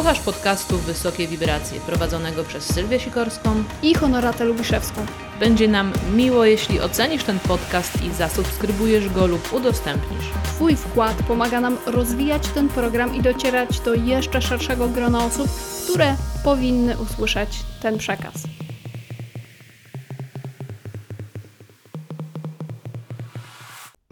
Słuchasz 0.00 0.20
podcastu 0.20 0.78
Wysokie 0.78 1.28
Wibracje, 1.28 1.80
prowadzonego 1.80 2.44
przez 2.44 2.74
Sylwię 2.74 3.00
Sikorską. 3.00 3.64
I 3.82 3.94
Honoratę 3.94 4.44
Lubiszewską. 4.44 5.06
Będzie 5.40 5.68
nam 5.68 5.92
miło, 6.14 6.44
jeśli 6.44 6.80
ocenisz 6.80 7.24
ten 7.24 7.38
podcast 7.38 8.02
i 8.02 8.10
zasubskrybujesz 8.12 9.08
go 9.08 9.26
lub 9.26 9.52
udostępnisz. 9.52 10.24
Twój 10.44 10.76
wkład 10.76 11.16
pomaga 11.28 11.60
nam 11.60 11.76
rozwijać 11.86 12.48
ten 12.48 12.68
program 12.68 13.14
i 13.14 13.22
docierać 13.22 13.80
do 13.80 13.94
jeszcze 13.94 14.42
szerszego 14.42 14.88
grona 14.88 15.24
osób, 15.24 15.50
które 15.84 16.16
powinny 16.44 16.98
usłyszeć 16.98 17.58
ten 17.82 17.98
przekaz. 17.98 18.34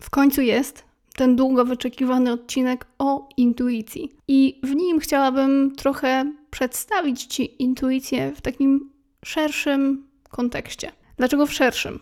W 0.01 0.11
końcu 0.11 0.41
jest 0.41 0.88
ten 1.19 1.37
długo 1.37 1.65
wyczekiwany 1.65 2.33
odcinek 2.33 2.87
o 2.99 3.29
intuicji. 3.37 4.13
I 4.29 4.61
w 4.63 4.75
nim 4.75 4.99
chciałabym 4.99 5.73
trochę 5.77 6.33
przedstawić 6.51 7.25
Ci 7.25 7.63
intuicję 7.63 8.33
w 8.37 8.41
takim 8.41 8.91
szerszym 9.25 10.07
kontekście. 10.31 10.93
Dlaczego 11.17 11.47
w 11.47 11.53
szerszym? 11.53 12.01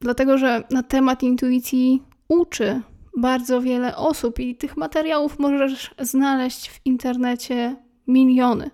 Dlatego, 0.00 0.38
że 0.38 0.64
na 0.70 0.82
temat 0.82 1.22
intuicji 1.22 2.02
uczy 2.28 2.82
bardzo 3.16 3.60
wiele 3.60 3.96
osób 3.96 4.38
i 4.38 4.56
tych 4.56 4.76
materiałów 4.76 5.38
możesz 5.38 5.94
znaleźć 6.00 6.70
w 6.70 6.80
internecie 6.84 7.76
miliony. 8.06 8.70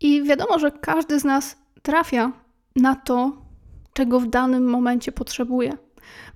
I 0.00 0.22
wiadomo, 0.22 0.58
że 0.58 0.70
każdy 0.70 1.20
z 1.20 1.24
nas 1.24 1.56
trafia 1.82 2.32
na 2.76 2.94
to, 2.94 3.32
czego 3.92 4.20
w 4.20 4.26
danym 4.26 4.70
momencie 4.70 5.12
potrzebuje. 5.12 5.72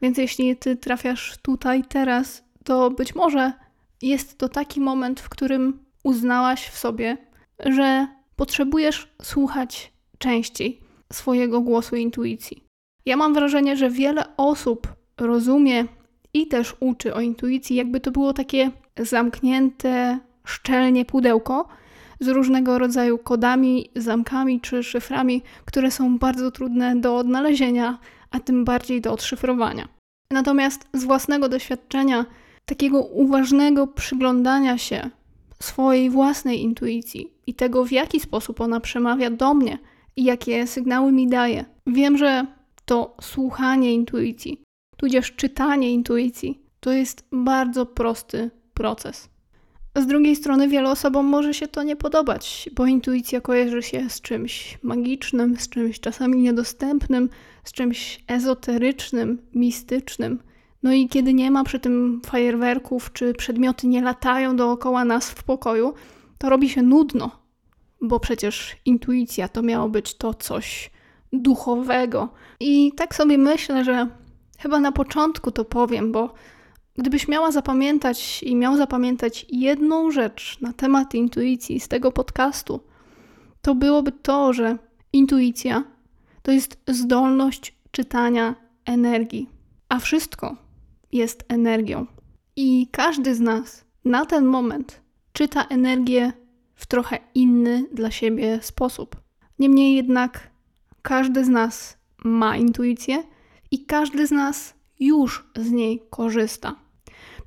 Więc 0.02 0.18
jeśli 0.18 0.56
ty 0.56 0.76
trafiasz 0.76 1.38
tutaj 1.42 1.84
teraz, 1.88 2.49
to 2.70 2.90
być 2.90 3.14
może 3.14 3.52
jest 4.02 4.38
to 4.38 4.48
taki 4.48 4.80
moment, 4.80 5.20
w 5.20 5.28
którym 5.28 5.84
uznałaś 6.04 6.68
w 6.68 6.78
sobie, 6.78 7.16
że 7.66 8.06
potrzebujesz 8.36 9.14
słuchać 9.22 9.92
częściej 10.18 10.80
swojego 11.12 11.60
głosu 11.60 11.96
intuicji. 11.96 12.64
Ja 13.06 13.16
mam 13.16 13.34
wrażenie, 13.34 13.76
że 13.76 13.90
wiele 13.90 14.36
osób 14.36 14.88
rozumie 15.18 15.84
i 16.34 16.46
też 16.46 16.76
uczy 16.80 17.14
o 17.14 17.20
intuicji, 17.20 17.76
jakby 17.76 18.00
to 18.00 18.10
było 18.10 18.32
takie 18.32 18.70
zamknięte 18.98 20.18
szczelnie 20.44 21.04
pudełko 21.04 21.68
z 22.20 22.28
różnego 22.28 22.78
rodzaju 22.78 23.18
kodami, 23.18 23.90
zamkami 23.96 24.60
czy 24.60 24.82
szyframi, 24.82 25.42
które 25.64 25.90
są 25.90 26.18
bardzo 26.18 26.50
trudne 26.50 26.96
do 26.96 27.16
odnalezienia, 27.16 27.98
a 28.30 28.40
tym 28.40 28.64
bardziej 28.64 29.00
do 29.00 29.12
odszyfrowania. 29.12 29.88
Natomiast 30.32 30.88
z 30.92 31.04
własnego 31.04 31.48
doświadczenia, 31.48 32.24
takiego 32.70 33.02
uważnego 33.02 33.86
przyglądania 33.86 34.78
się 34.78 35.10
swojej 35.60 36.10
własnej 36.10 36.62
intuicji 36.62 37.32
i 37.46 37.54
tego, 37.54 37.84
w 37.84 37.92
jaki 37.92 38.20
sposób 38.20 38.60
ona 38.60 38.80
przemawia 38.80 39.30
do 39.30 39.54
mnie 39.54 39.78
i 40.16 40.24
jakie 40.24 40.66
sygnały 40.66 41.12
mi 41.12 41.28
daje, 41.28 41.64
wiem, 41.86 42.18
że 42.18 42.46
to 42.84 43.16
słuchanie 43.20 43.94
intuicji, 43.94 44.62
tudzież 44.96 45.32
czytanie 45.32 45.92
intuicji, 45.92 46.60
to 46.80 46.92
jest 46.92 47.24
bardzo 47.32 47.86
prosty 47.86 48.50
proces. 48.74 49.28
Z 49.96 50.06
drugiej 50.06 50.36
strony, 50.36 50.68
wielu 50.68 50.88
osobom 50.88 51.26
może 51.26 51.54
się 51.54 51.68
to 51.68 51.82
nie 51.82 51.96
podobać, 51.96 52.70
bo 52.74 52.86
intuicja 52.86 53.40
kojarzy 53.40 53.82
się 53.82 54.10
z 54.10 54.20
czymś 54.20 54.78
magicznym, 54.82 55.56
z 55.56 55.68
czymś 55.68 56.00
czasami 56.00 56.42
niedostępnym, 56.42 57.28
z 57.64 57.72
czymś 57.72 58.24
ezoterycznym, 58.26 59.38
mistycznym. 59.54 60.49
No 60.82 60.92
i 60.92 61.08
kiedy 61.08 61.34
nie 61.34 61.50
ma 61.50 61.64
przy 61.64 61.80
tym 61.80 62.20
fajerwerków, 62.26 63.12
czy 63.12 63.34
przedmioty 63.34 63.86
nie 63.86 64.02
latają 64.02 64.56
dookoła 64.56 65.04
nas 65.04 65.30
w 65.30 65.42
pokoju, 65.42 65.94
to 66.38 66.50
robi 66.50 66.68
się 66.68 66.82
nudno, 66.82 67.30
bo 68.00 68.20
przecież 68.20 68.76
intuicja 68.84 69.48
to 69.48 69.62
miało 69.62 69.88
być 69.88 70.14
to 70.14 70.34
coś 70.34 70.90
duchowego. 71.32 72.28
I 72.60 72.92
tak 72.96 73.14
sobie 73.14 73.38
myślę, 73.38 73.84
że 73.84 74.08
chyba 74.58 74.80
na 74.80 74.92
początku 74.92 75.50
to 75.50 75.64
powiem, 75.64 76.12
bo 76.12 76.34
gdybyś 76.94 77.28
miała 77.28 77.50
zapamiętać 77.50 78.42
i 78.42 78.56
miał 78.56 78.76
zapamiętać 78.76 79.46
jedną 79.48 80.10
rzecz 80.10 80.60
na 80.60 80.72
temat 80.72 81.14
intuicji 81.14 81.80
z 81.80 81.88
tego 81.88 82.12
podcastu, 82.12 82.80
to 83.62 83.74
byłoby 83.74 84.12
to, 84.12 84.52
że 84.52 84.78
intuicja 85.12 85.84
to 86.42 86.52
jest 86.52 86.78
zdolność 86.88 87.76
czytania 87.90 88.54
energii, 88.84 89.48
a 89.88 89.98
wszystko 89.98 90.69
jest 91.12 91.44
energią. 91.48 92.06
I 92.56 92.88
każdy 92.92 93.34
z 93.34 93.40
nas 93.40 93.84
na 94.04 94.26
ten 94.26 94.44
moment 94.44 95.00
czyta 95.32 95.64
energię 95.64 96.32
w 96.74 96.86
trochę 96.86 97.18
inny 97.34 97.84
dla 97.92 98.10
siebie 98.10 98.58
sposób. 98.62 99.16
Niemniej 99.58 99.94
jednak 99.94 100.50
każdy 101.02 101.44
z 101.44 101.48
nas 101.48 101.98
ma 102.24 102.56
intuicję 102.56 103.22
i 103.70 103.86
każdy 103.86 104.26
z 104.26 104.30
nas 104.30 104.74
już 105.00 105.46
z 105.56 105.70
niej 105.70 106.02
korzysta. 106.10 106.74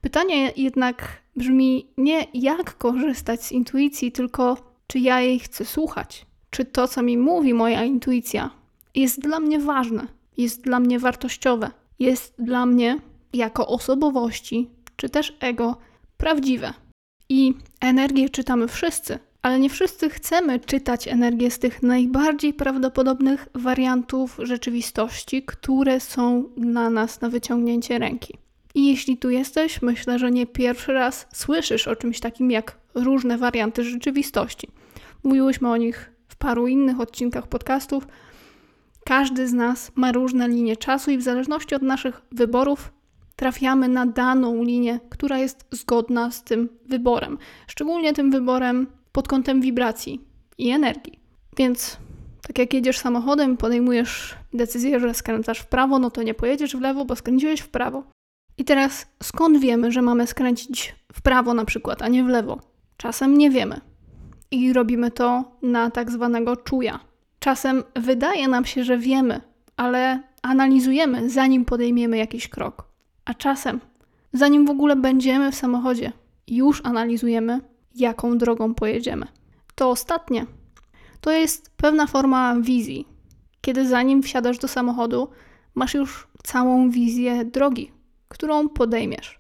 Pytanie 0.02 0.52
jednak 0.58 1.22
brzmi 1.36 1.88
nie 1.98 2.28
jak 2.34 2.78
korzystać 2.78 3.44
z 3.44 3.52
intuicji, 3.52 4.12
tylko 4.12 4.58
czy 4.88 5.00
ja 5.00 5.22
jej 5.22 5.40
chcę 5.40 5.66
słuchać. 5.66 6.26
Czy 6.50 6.66
to, 6.66 6.88
co 6.88 7.02
mi 7.02 7.18
mówi 7.18 7.54
moja 7.54 7.84
intuicja, 7.84 8.50
jest 8.96 9.20
dla 9.20 9.40
mnie 9.40 9.60
ważne, 9.60 10.08
jest 10.38 10.62
dla 10.62 10.80
mnie 10.80 11.00
wartościowe, 11.00 11.72
jest 12.00 12.36
dla 12.40 12.66
mnie 12.66 13.00
jako 13.34 13.68
osobowości, 13.68 14.70
czy 14.96 15.10
też 15.10 15.38
ego 15.40 15.78
prawdziwe. 16.18 16.74
I 17.30 17.54
energię 17.82 18.30
czytamy 18.30 18.68
wszyscy, 18.68 19.20
ale 19.42 19.60
nie 19.60 19.70
wszyscy 19.70 20.10
chcemy 20.10 20.60
czytać 20.60 21.08
energię 21.08 21.52
z 21.52 21.60
tych 21.60 21.84
najbardziej 21.84 22.54
prawdopodobnych 22.54 23.48
wariantów 23.56 24.40
rzeczywistości, 24.44 25.44
które 25.44 26.00
są 26.00 26.50
dla 26.58 26.90
nas 26.90 27.22
na 27.22 27.30
wyciągnięcie 27.30 28.00
ręki. 28.00 28.38
I 28.76 28.88
jeśli 28.88 29.18
tu 29.18 29.30
jesteś, 29.30 29.82
myślę, 29.82 30.20
że 30.20 30.32
nie 30.32 30.48
pierwszy 30.48 30.94
raz 30.94 31.28
słyszysz 31.34 31.88
o 31.88 31.96
czymś 31.96 32.20
takim 32.20 32.52
jak 32.52 32.78
różne 32.96 33.38
warianty 33.38 33.84
rzeczywistości. 33.84 34.68
Mówiłyśmy 35.24 35.70
o 35.70 35.78
nich 35.78 36.12
w 36.28 36.36
paru 36.36 36.68
innych 36.68 37.00
odcinkach 37.00 37.48
podcastów. 37.48 38.08
Każdy 39.06 39.48
z 39.48 39.54
nas 39.54 39.92
ma 39.96 40.12
różne 40.12 40.48
linie 40.48 40.78
czasu 40.78 41.12
i 41.12 41.18
w 41.18 41.22
zależności 41.22 41.76
od 41.76 41.82
naszych 41.82 42.22
wyborów 42.32 42.92
trafiamy 43.36 43.88
na 43.88 44.06
daną 44.06 44.64
linię, 44.64 45.00
która 45.10 45.38
jest 45.38 45.66
zgodna 45.72 46.32
z 46.32 46.44
tym 46.44 46.70
wyborem. 46.86 47.38
Szczególnie 47.68 48.14
tym 48.14 48.32
wyborem 48.32 48.88
pod 49.12 49.28
kątem 49.28 49.62
wibracji 49.62 50.22
i 50.58 50.70
energii. 50.70 51.20
Więc 51.58 51.98
tak 52.48 52.60
jak 52.60 52.74
jedziesz 52.74 52.98
samochodem, 52.98 53.58
podejmujesz 53.58 54.36
decyzję, 54.54 55.00
że 55.00 55.14
skręcasz 55.14 55.60
w 55.60 55.68
prawo, 55.68 56.00
no 56.00 56.12
to 56.12 56.24
nie 56.24 56.34
pojedziesz 56.34 56.76
w 56.76 56.82
lewo, 56.82 57.06
bo 57.06 57.16
skręciłeś 57.16 57.60
w 57.60 57.70
prawo. 57.70 58.04
I 58.58 58.64
teraz 58.66 59.06
skąd 59.24 59.60
wiemy, 59.60 59.92
że 59.92 60.02
mamy 60.02 60.28
skręcić 60.28 60.96
w 61.14 61.22
prawo 61.22 61.54
na 61.54 61.66
przykład, 61.66 62.02
a 62.02 62.08
nie 62.08 62.24
w 62.24 62.28
lewo? 62.28 62.60
Czasem 62.98 63.38
nie 63.38 63.50
wiemy. 63.50 63.82
I 64.52 64.74
robimy 64.74 65.12
to 65.12 65.44
na 65.62 65.92
tak 65.92 66.12
zwanego 66.12 66.56
czuja. 66.56 67.00
Czasem 67.40 67.84
wydaje 67.96 68.48
nam 68.48 68.66
się, 68.66 68.84
że 68.84 68.98
wiemy, 68.98 69.42
ale 69.78 70.24
analizujemy, 70.42 71.30
zanim 71.30 71.66
podejmiemy 71.66 72.18
jakiś 72.18 72.48
krok. 72.48 72.93
A 73.26 73.34
czasem, 73.34 73.80
zanim 74.34 74.66
w 74.66 74.70
ogóle 74.70 74.96
będziemy 74.96 75.52
w 75.52 75.56
samochodzie, 75.56 76.12
już 76.48 76.82
analizujemy, 76.86 77.60
jaką 77.96 78.38
drogą 78.38 78.74
pojedziemy. 78.74 79.28
To 79.76 79.90
ostatnie 79.90 80.46
to 81.24 81.32
jest 81.32 81.72
pewna 81.78 82.08
forma 82.08 82.56
wizji, 82.62 83.08
kiedy 83.62 83.88
zanim 83.88 84.24
wsiadasz 84.24 84.58
do 84.58 84.68
samochodu, 84.68 85.28
masz 85.76 85.94
już 85.94 86.28
całą 86.44 86.90
wizję 86.90 87.46
drogi, 87.46 87.92
którą 88.28 88.70
podejmiesz. 88.70 89.40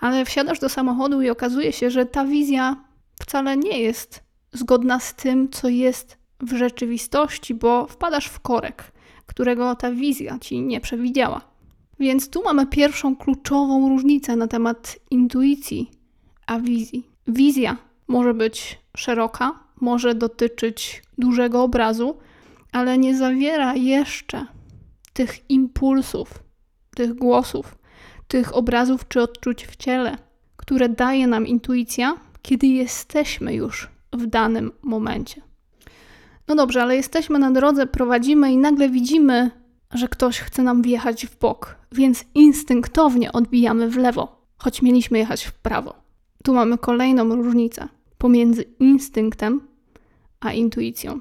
Ale 0.00 0.24
wsiadasz 0.24 0.58
do 0.58 0.68
samochodu 0.68 1.22
i 1.22 1.30
okazuje 1.30 1.72
się, 1.72 1.90
że 1.90 2.06
ta 2.06 2.24
wizja 2.24 2.84
wcale 3.20 3.56
nie 3.56 3.78
jest 3.78 4.22
zgodna 4.52 5.00
z 5.00 5.14
tym, 5.14 5.48
co 5.48 5.68
jest 5.68 6.18
w 6.40 6.56
rzeczywistości, 6.56 7.54
bo 7.54 7.86
wpadasz 7.86 8.26
w 8.26 8.40
korek, 8.40 8.92
którego 9.26 9.74
ta 9.74 9.90
wizja 9.90 10.38
ci 10.38 10.62
nie 10.62 10.80
przewidziała. 10.80 11.53
Więc 12.00 12.30
tu 12.30 12.42
mamy 12.42 12.66
pierwszą 12.66 13.16
kluczową 13.16 13.88
różnicę 13.88 14.36
na 14.36 14.48
temat 14.48 14.96
intuicji 15.10 15.90
a 16.46 16.60
wizji. 16.60 17.10
Wizja 17.26 17.76
może 18.08 18.34
być 18.34 18.78
szeroka, 18.96 19.58
może 19.80 20.14
dotyczyć 20.14 21.02
dużego 21.18 21.62
obrazu, 21.62 22.16
ale 22.72 22.98
nie 22.98 23.16
zawiera 23.16 23.74
jeszcze 23.74 24.46
tych 25.12 25.50
impulsów, 25.50 26.42
tych 26.96 27.14
głosów, 27.14 27.78
tych 28.28 28.56
obrazów 28.56 29.08
czy 29.08 29.22
odczuć 29.22 29.66
w 29.66 29.76
ciele, 29.76 30.16
które 30.56 30.88
daje 30.88 31.26
nam 31.26 31.46
intuicja, 31.46 32.16
kiedy 32.42 32.66
jesteśmy 32.66 33.54
już 33.54 33.88
w 34.12 34.26
danym 34.26 34.72
momencie. 34.82 35.42
No 36.48 36.54
dobrze, 36.54 36.82
ale 36.82 36.96
jesteśmy 36.96 37.38
na 37.38 37.50
drodze, 37.50 37.86
prowadzimy 37.86 38.52
i 38.52 38.56
nagle 38.56 38.88
widzimy, 38.88 39.50
że 39.94 40.08
ktoś 40.08 40.38
chce 40.38 40.62
nam 40.62 40.82
wjechać 40.82 41.26
w 41.26 41.38
bok, 41.38 41.76
więc 41.92 42.24
instynktownie 42.34 43.32
odbijamy 43.32 43.90
w 43.90 43.96
lewo, 43.96 44.46
choć 44.56 44.82
mieliśmy 44.82 45.18
jechać 45.18 45.44
w 45.44 45.52
prawo. 45.52 45.94
Tu 46.44 46.54
mamy 46.54 46.78
kolejną 46.78 47.36
różnicę 47.36 47.88
pomiędzy 48.18 48.62
instynktem 48.62 49.60
a 50.40 50.52
intuicją. 50.52 51.20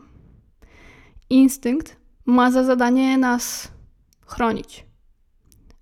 Instynkt 1.30 1.98
ma 2.26 2.52
za 2.52 2.64
zadanie 2.64 3.18
nas 3.18 3.72
chronić, 4.26 4.86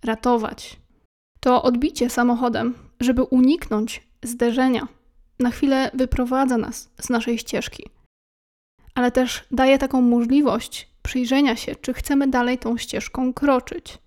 ratować. 0.03 0.79
To 1.39 1.63
odbicie 1.63 2.09
samochodem, 2.09 2.73
żeby 2.99 3.23
uniknąć 3.23 4.07
zderzenia, 4.23 4.87
na 5.39 5.51
chwilę 5.51 5.91
wyprowadza 5.93 6.57
nas 6.57 6.91
z 7.01 7.09
naszej 7.09 7.37
ścieżki, 7.37 7.83
ale 8.95 9.11
też 9.11 9.43
daje 9.51 9.77
taką 9.77 10.01
możliwość 10.01 10.90
przyjrzenia 11.03 11.55
się, 11.55 11.75
czy 11.75 11.93
chcemy 11.93 12.27
dalej 12.27 12.57
tą 12.57 12.77
ścieżką 12.77 13.33
kroczyć. 13.33 13.97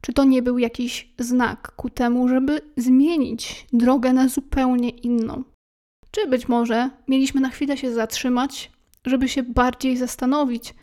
Czy 0.00 0.12
to 0.12 0.24
nie 0.24 0.42
był 0.42 0.58
jakiś 0.58 1.12
znak 1.18 1.72
ku 1.76 1.90
temu, 1.90 2.28
żeby 2.28 2.60
zmienić 2.76 3.66
drogę 3.72 4.12
na 4.12 4.28
zupełnie 4.28 4.88
inną? 4.88 5.44
Czy 6.10 6.26
być 6.26 6.48
może 6.48 6.90
mieliśmy 7.08 7.40
na 7.40 7.50
chwilę 7.50 7.76
się 7.76 7.92
zatrzymać, 7.92 8.70
żeby 9.06 9.28
się 9.28 9.42
bardziej 9.42 9.96
zastanowić, 9.96 10.74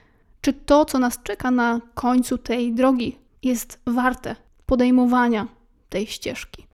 czy 0.41 0.53
to, 0.53 0.85
co 0.85 0.99
nas 0.99 1.23
czeka 1.23 1.51
na 1.51 1.81
końcu 1.93 2.37
tej 2.37 2.73
drogi, 2.73 3.17
jest 3.43 3.79
warte 3.85 4.35
podejmowania 4.65 5.47
tej 5.89 6.07
ścieżki? 6.07 6.67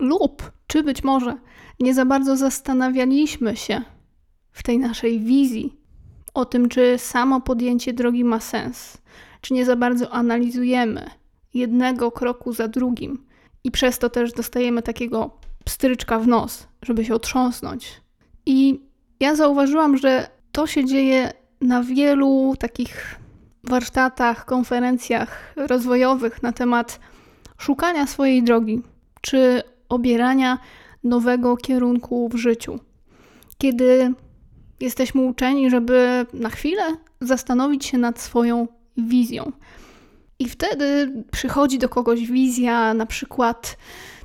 Lub 0.00 0.52
czy 0.66 0.82
być 0.82 1.04
może 1.04 1.38
nie 1.80 1.94
za 1.94 2.04
bardzo 2.04 2.36
zastanawialiśmy 2.36 3.56
się 3.56 3.82
w 4.52 4.62
tej 4.62 4.78
naszej 4.78 5.20
wizji 5.20 5.79
o 6.34 6.44
tym, 6.44 6.68
czy 6.68 6.98
samo 6.98 7.40
podjęcie 7.40 7.92
drogi 7.92 8.24
ma 8.24 8.40
sens, 8.40 8.98
czy 9.40 9.54
nie 9.54 9.64
za 9.64 9.76
bardzo 9.76 10.10
analizujemy 10.10 11.10
jednego 11.54 12.12
kroku 12.12 12.52
za 12.52 12.68
drugim 12.68 13.24
i 13.64 13.70
przez 13.70 13.98
to 13.98 14.10
też 14.10 14.32
dostajemy 14.32 14.82
takiego 14.82 15.30
pstryczka 15.64 16.18
w 16.18 16.26
nos, 16.26 16.68
żeby 16.82 17.04
się 17.04 17.14
otrząsnąć. 17.14 18.00
I 18.46 18.80
ja 19.20 19.36
zauważyłam, 19.36 19.98
że 19.98 20.28
to 20.52 20.66
się 20.66 20.84
dzieje 20.84 21.32
na 21.60 21.82
wielu 21.82 22.54
takich 22.58 23.16
warsztatach, 23.64 24.44
konferencjach 24.44 25.54
rozwojowych 25.56 26.42
na 26.42 26.52
temat 26.52 27.00
szukania 27.58 28.06
swojej 28.06 28.42
drogi, 28.42 28.82
czy 29.20 29.62
obierania 29.88 30.58
nowego 31.04 31.56
kierunku 31.56 32.28
w 32.28 32.36
życiu. 32.36 32.78
Kiedy 33.58 34.14
jesteśmy 34.80 35.20
uczeni, 35.20 35.70
żeby 35.70 36.26
na 36.32 36.50
chwilę 36.50 36.82
zastanowić 37.20 37.84
się 37.84 37.98
nad 37.98 38.20
swoją 38.20 38.68
wizją. 38.96 39.52
I 40.38 40.48
wtedy 40.48 41.12
przychodzi 41.32 41.78
do 41.78 41.88
kogoś 41.88 42.26
wizja, 42.26 42.94
na 42.94 43.06
przykład, 43.06 43.76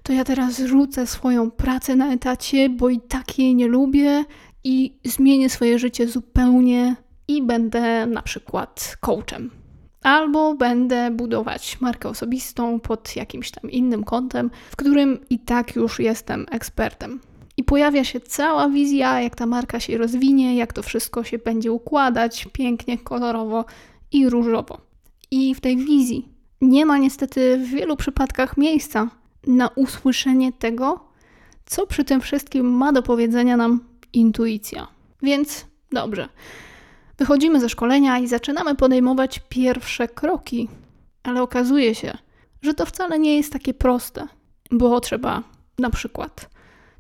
to 0.03 0.13
ja 0.13 0.23
teraz 0.23 0.59
rzucę 0.59 1.07
swoją 1.07 1.51
pracę 1.51 1.95
na 1.95 2.13
etacie, 2.13 2.69
bo 2.69 2.89
i 2.89 2.99
tak 2.99 3.39
jej 3.39 3.55
nie 3.55 3.67
lubię 3.67 4.25
i 4.63 4.97
zmienię 5.03 5.49
swoje 5.49 5.79
życie 5.79 6.07
zupełnie 6.07 6.95
i 7.27 7.41
będę 7.41 8.05
na 8.05 8.21
przykład 8.21 8.97
coachem. 9.01 9.51
Albo 10.03 10.55
będę 10.55 11.11
budować 11.11 11.81
markę 11.81 12.09
osobistą 12.09 12.79
pod 12.79 13.15
jakimś 13.15 13.51
tam 13.51 13.71
innym 13.71 14.03
kątem, 14.03 14.51
w 14.71 14.75
którym 14.75 15.19
i 15.29 15.39
tak 15.39 15.75
już 15.75 15.99
jestem 15.99 16.45
ekspertem. 16.51 17.19
Pojawia 17.65 18.03
się 18.03 18.19
cała 18.19 18.69
wizja, 18.69 19.21
jak 19.21 19.35
ta 19.35 19.45
marka 19.45 19.79
się 19.79 19.97
rozwinie, 19.97 20.55
jak 20.55 20.73
to 20.73 20.83
wszystko 20.83 21.23
się 21.23 21.37
będzie 21.37 21.71
układać 21.71 22.47
pięknie, 22.53 22.97
kolorowo 22.97 23.65
i 24.11 24.29
różowo. 24.29 24.81
I 25.31 25.55
w 25.55 25.61
tej 25.61 25.77
wizji 25.77 26.29
nie 26.61 26.85
ma 26.85 26.97
niestety 26.97 27.57
w 27.57 27.69
wielu 27.69 27.95
przypadkach 27.95 28.57
miejsca 28.57 29.09
na 29.47 29.67
usłyszenie 29.67 30.53
tego, 30.53 30.99
co 31.65 31.87
przy 31.87 32.03
tym 32.03 32.21
wszystkim 32.21 32.65
ma 32.65 32.93
do 32.93 33.03
powiedzenia 33.03 33.57
nam 33.57 33.79
intuicja. 34.13 34.87
Więc 35.21 35.65
dobrze. 35.91 36.29
Wychodzimy 37.17 37.59
ze 37.59 37.69
szkolenia 37.69 38.19
i 38.19 38.27
zaczynamy 38.27 38.75
podejmować 38.75 39.41
pierwsze 39.49 40.07
kroki, 40.07 40.67
ale 41.23 41.41
okazuje 41.41 41.95
się, 41.95 42.17
że 42.61 42.73
to 42.73 42.85
wcale 42.85 43.19
nie 43.19 43.37
jest 43.37 43.53
takie 43.53 43.73
proste, 43.73 44.27
bo 44.71 44.99
trzeba 44.99 45.43
na 45.79 45.89
przykład 45.89 46.49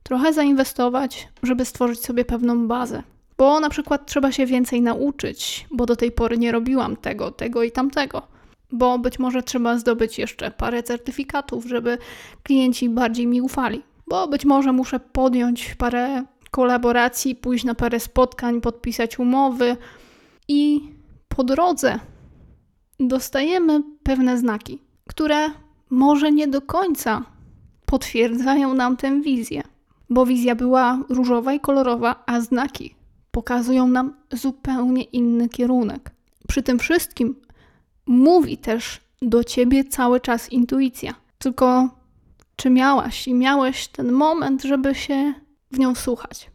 trochę 0.07 0.33
zainwestować, 0.33 1.27
żeby 1.43 1.65
stworzyć 1.65 1.99
sobie 1.99 2.25
pewną 2.25 2.67
bazę. 2.67 3.03
Bo 3.37 3.59
na 3.59 3.69
przykład 3.69 4.05
trzeba 4.05 4.31
się 4.31 4.45
więcej 4.45 4.81
nauczyć, 4.81 5.67
bo 5.71 5.85
do 5.85 5.95
tej 5.95 6.11
pory 6.11 6.37
nie 6.37 6.51
robiłam 6.51 6.95
tego, 6.95 7.31
tego 7.31 7.63
i 7.63 7.71
tamtego. 7.71 8.21
Bo 8.71 8.99
być 8.99 9.19
może 9.19 9.43
trzeba 9.43 9.77
zdobyć 9.77 10.17
jeszcze 10.17 10.51
parę 10.51 10.83
certyfikatów, 10.83 11.65
żeby 11.65 11.97
klienci 12.43 12.89
bardziej 12.89 13.27
mi 13.27 13.41
ufali. 13.41 13.83
Bo 14.07 14.27
być 14.27 14.45
może 14.45 14.71
muszę 14.71 14.99
podjąć 14.99 15.75
parę 15.75 16.23
kolaboracji, 16.51 17.35
pójść 17.35 17.65
na 17.65 17.75
parę 17.75 17.99
spotkań, 17.99 18.61
podpisać 18.61 19.19
umowy 19.19 19.77
i 20.47 20.81
po 21.27 21.43
drodze 21.43 21.99
dostajemy 22.99 23.83
pewne 24.03 24.37
znaki, 24.37 24.81
które 25.09 25.49
może 25.89 26.31
nie 26.31 26.47
do 26.47 26.61
końca 26.61 27.23
potwierdzają 27.85 28.73
nam 28.73 28.97
tę 28.97 29.21
wizję 29.21 29.74
bo 30.09 30.25
wizja 30.25 30.55
była 30.55 31.03
różowa 31.09 31.53
i 31.53 31.59
kolorowa, 31.59 32.23
a 32.25 32.41
znaki 32.41 32.95
pokazują 33.31 33.87
nam 33.87 34.13
zupełnie 34.31 35.03
inny 35.03 35.49
kierunek. 35.49 36.11
Przy 36.47 36.63
tym 36.63 36.79
wszystkim 36.79 37.35
mówi 38.05 38.57
też 38.57 39.01
do 39.21 39.43
ciebie 39.43 39.83
cały 39.83 40.19
czas 40.19 40.51
intuicja. 40.51 41.13
Tylko 41.37 41.89
czy 42.55 42.69
miałaś 42.69 43.27
i 43.27 43.33
miałeś 43.33 43.87
ten 43.87 44.11
moment, 44.11 44.63
żeby 44.63 44.95
się 44.95 45.33
w 45.71 45.79
nią 45.79 45.95
słuchać? 45.95 46.51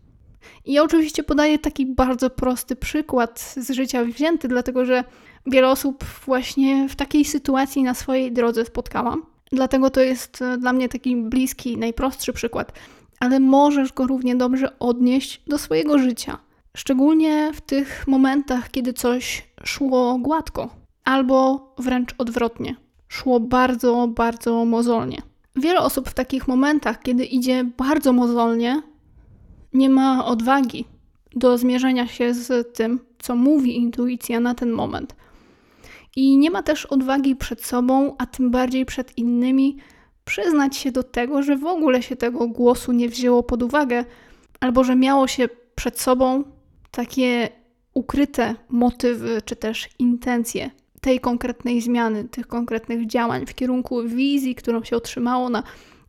I 0.65 0.73
ja 0.73 0.83
oczywiście 0.83 1.23
podaję 1.23 1.59
taki 1.59 1.87
bardzo 1.87 2.31
prosty 2.31 2.77
przykład 2.77 3.55
z 3.57 3.71
życia 3.71 4.05
wzięty, 4.05 4.49
dlatego 4.49 4.85
że 4.85 5.05
wiele 5.47 5.69
osób 5.69 6.05
właśnie 6.05 6.89
w 6.89 6.97
takiej 6.97 7.25
sytuacji 7.25 7.83
na 7.83 7.95
swojej 7.95 8.33
drodze 8.33 8.65
spotkałam. 8.65 9.27
Dlatego 9.53 9.91
to 9.91 10.01
jest 10.01 10.45
dla 10.59 10.73
mnie 10.73 10.89
taki 10.89 11.17
bliski, 11.17 11.77
najprostszy 11.77 12.33
przykład 12.33 12.73
ale 13.21 13.41
możesz 13.41 13.93
go 13.93 14.07
równie 14.07 14.37
dobrze 14.37 14.79
odnieść 14.79 15.43
do 15.47 15.59
swojego 15.59 15.99
życia. 15.99 16.39
Szczególnie 16.77 17.53
w 17.55 17.61
tych 17.61 18.09
momentach, 18.09 18.71
kiedy 18.71 18.93
coś 18.93 19.49
szło 19.65 20.19
gładko, 20.19 20.69
albo 21.05 21.69
wręcz 21.79 22.15
odwrotnie, 22.19 22.77
szło 23.09 23.41
bardzo, 23.41 24.09
bardzo 24.09 24.65
mozolnie. 24.65 25.23
Wiele 25.57 25.81
osób 25.81 26.09
w 26.09 26.15
takich 26.15 26.49
momentach, 26.49 27.03
kiedy 27.03 27.25
idzie 27.25 27.65
bardzo 27.65 28.13
mozolnie, 28.13 28.83
nie 29.73 29.91
ma 29.91 30.25
odwagi 30.25 30.85
do 31.37 31.59
zmierzenia 31.59 32.07
się 32.07 32.35
z 32.35 32.77
tym, 32.77 33.01
co 33.19 33.37
mówi 33.37 33.77
intuicja 33.77 34.41
na 34.41 34.55
ten 34.55 34.71
moment. 34.71 35.17
I 36.17 36.39
nie 36.39 36.51
ma 36.51 36.63
też 36.63 36.87
odwagi 36.87 37.37
przed 37.37 37.65
sobą, 37.65 38.15
a 38.19 38.27
tym 38.27 38.51
bardziej 38.51 38.87
przed 38.87 39.19
innymi, 39.19 39.77
przyznać 40.25 40.77
się 40.77 40.93
do 40.93 41.03
tego, 41.03 41.43
że 41.43 41.57
w 41.57 41.67
ogóle 41.67 42.03
się 42.03 42.17
tego 42.17 42.49
głosu 42.49 42.93
nie 42.93 43.09
wzięło 43.09 43.43
pod 43.43 43.63
uwagę, 43.63 44.05
albo 44.61 44.85
że 44.85 44.97
miało 44.97 45.29
się 45.29 45.49
przed 45.75 46.01
sobą 46.01 46.45
takie 46.91 47.49
ukryte 47.95 48.55
motywy 48.69 49.43
czy 49.45 49.57
też 49.57 49.89
intencje 49.99 50.71
tej 51.01 51.21
konkretnej 51.21 51.81
zmiany, 51.81 52.25
tych 52.25 52.47
konkretnych 52.47 53.07
działań 53.07 53.47
w 53.47 53.55
kierunku 53.55 54.03
wizji, 54.03 54.55
którą 54.55 54.85
się 54.85 54.97
otrzymało 54.97 55.49
na 55.49 55.63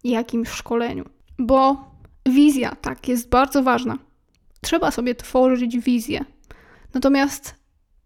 jakimś 0.04 0.50
szkoleniu. 0.50 1.06
Bo 1.40 1.92
wizja, 2.26 2.76
tak, 2.82 3.08
jest 3.08 3.30
bardzo 3.30 3.64
ważna. 3.64 3.98
Trzeba 4.62 4.92
sobie 4.92 5.16
tworzyć 5.16 5.80
wizję. 5.80 6.26
Natomiast 6.94 7.56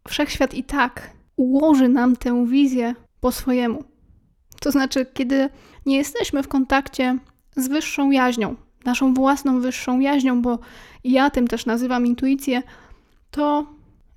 wszechświat 0.07 0.53
i 0.53 0.63
tak 0.63 1.09
ułoży 1.35 1.89
nam 1.89 2.15
tę 2.15 2.45
wizję 2.47 2.95
po 3.19 3.31
swojemu. 3.31 3.83
To 4.65 4.71
znaczy, 4.71 5.05
kiedy 5.13 5.49
nie 5.85 5.97
jesteśmy 5.97 6.43
w 6.43 6.47
kontakcie 6.47 7.17
z 7.55 7.67
wyższą 7.67 8.11
jaźnią, 8.11 8.55
naszą 8.85 9.13
własną 9.13 9.59
wyższą 9.59 9.99
jaźnią, 9.99 10.41
bo 10.41 10.59
ja 11.03 11.29
tym 11.29 11.47
też 11.47 11.65
nazywam 11.65 12.05
intuicję, 12.05 12.63
to 13.31 13.65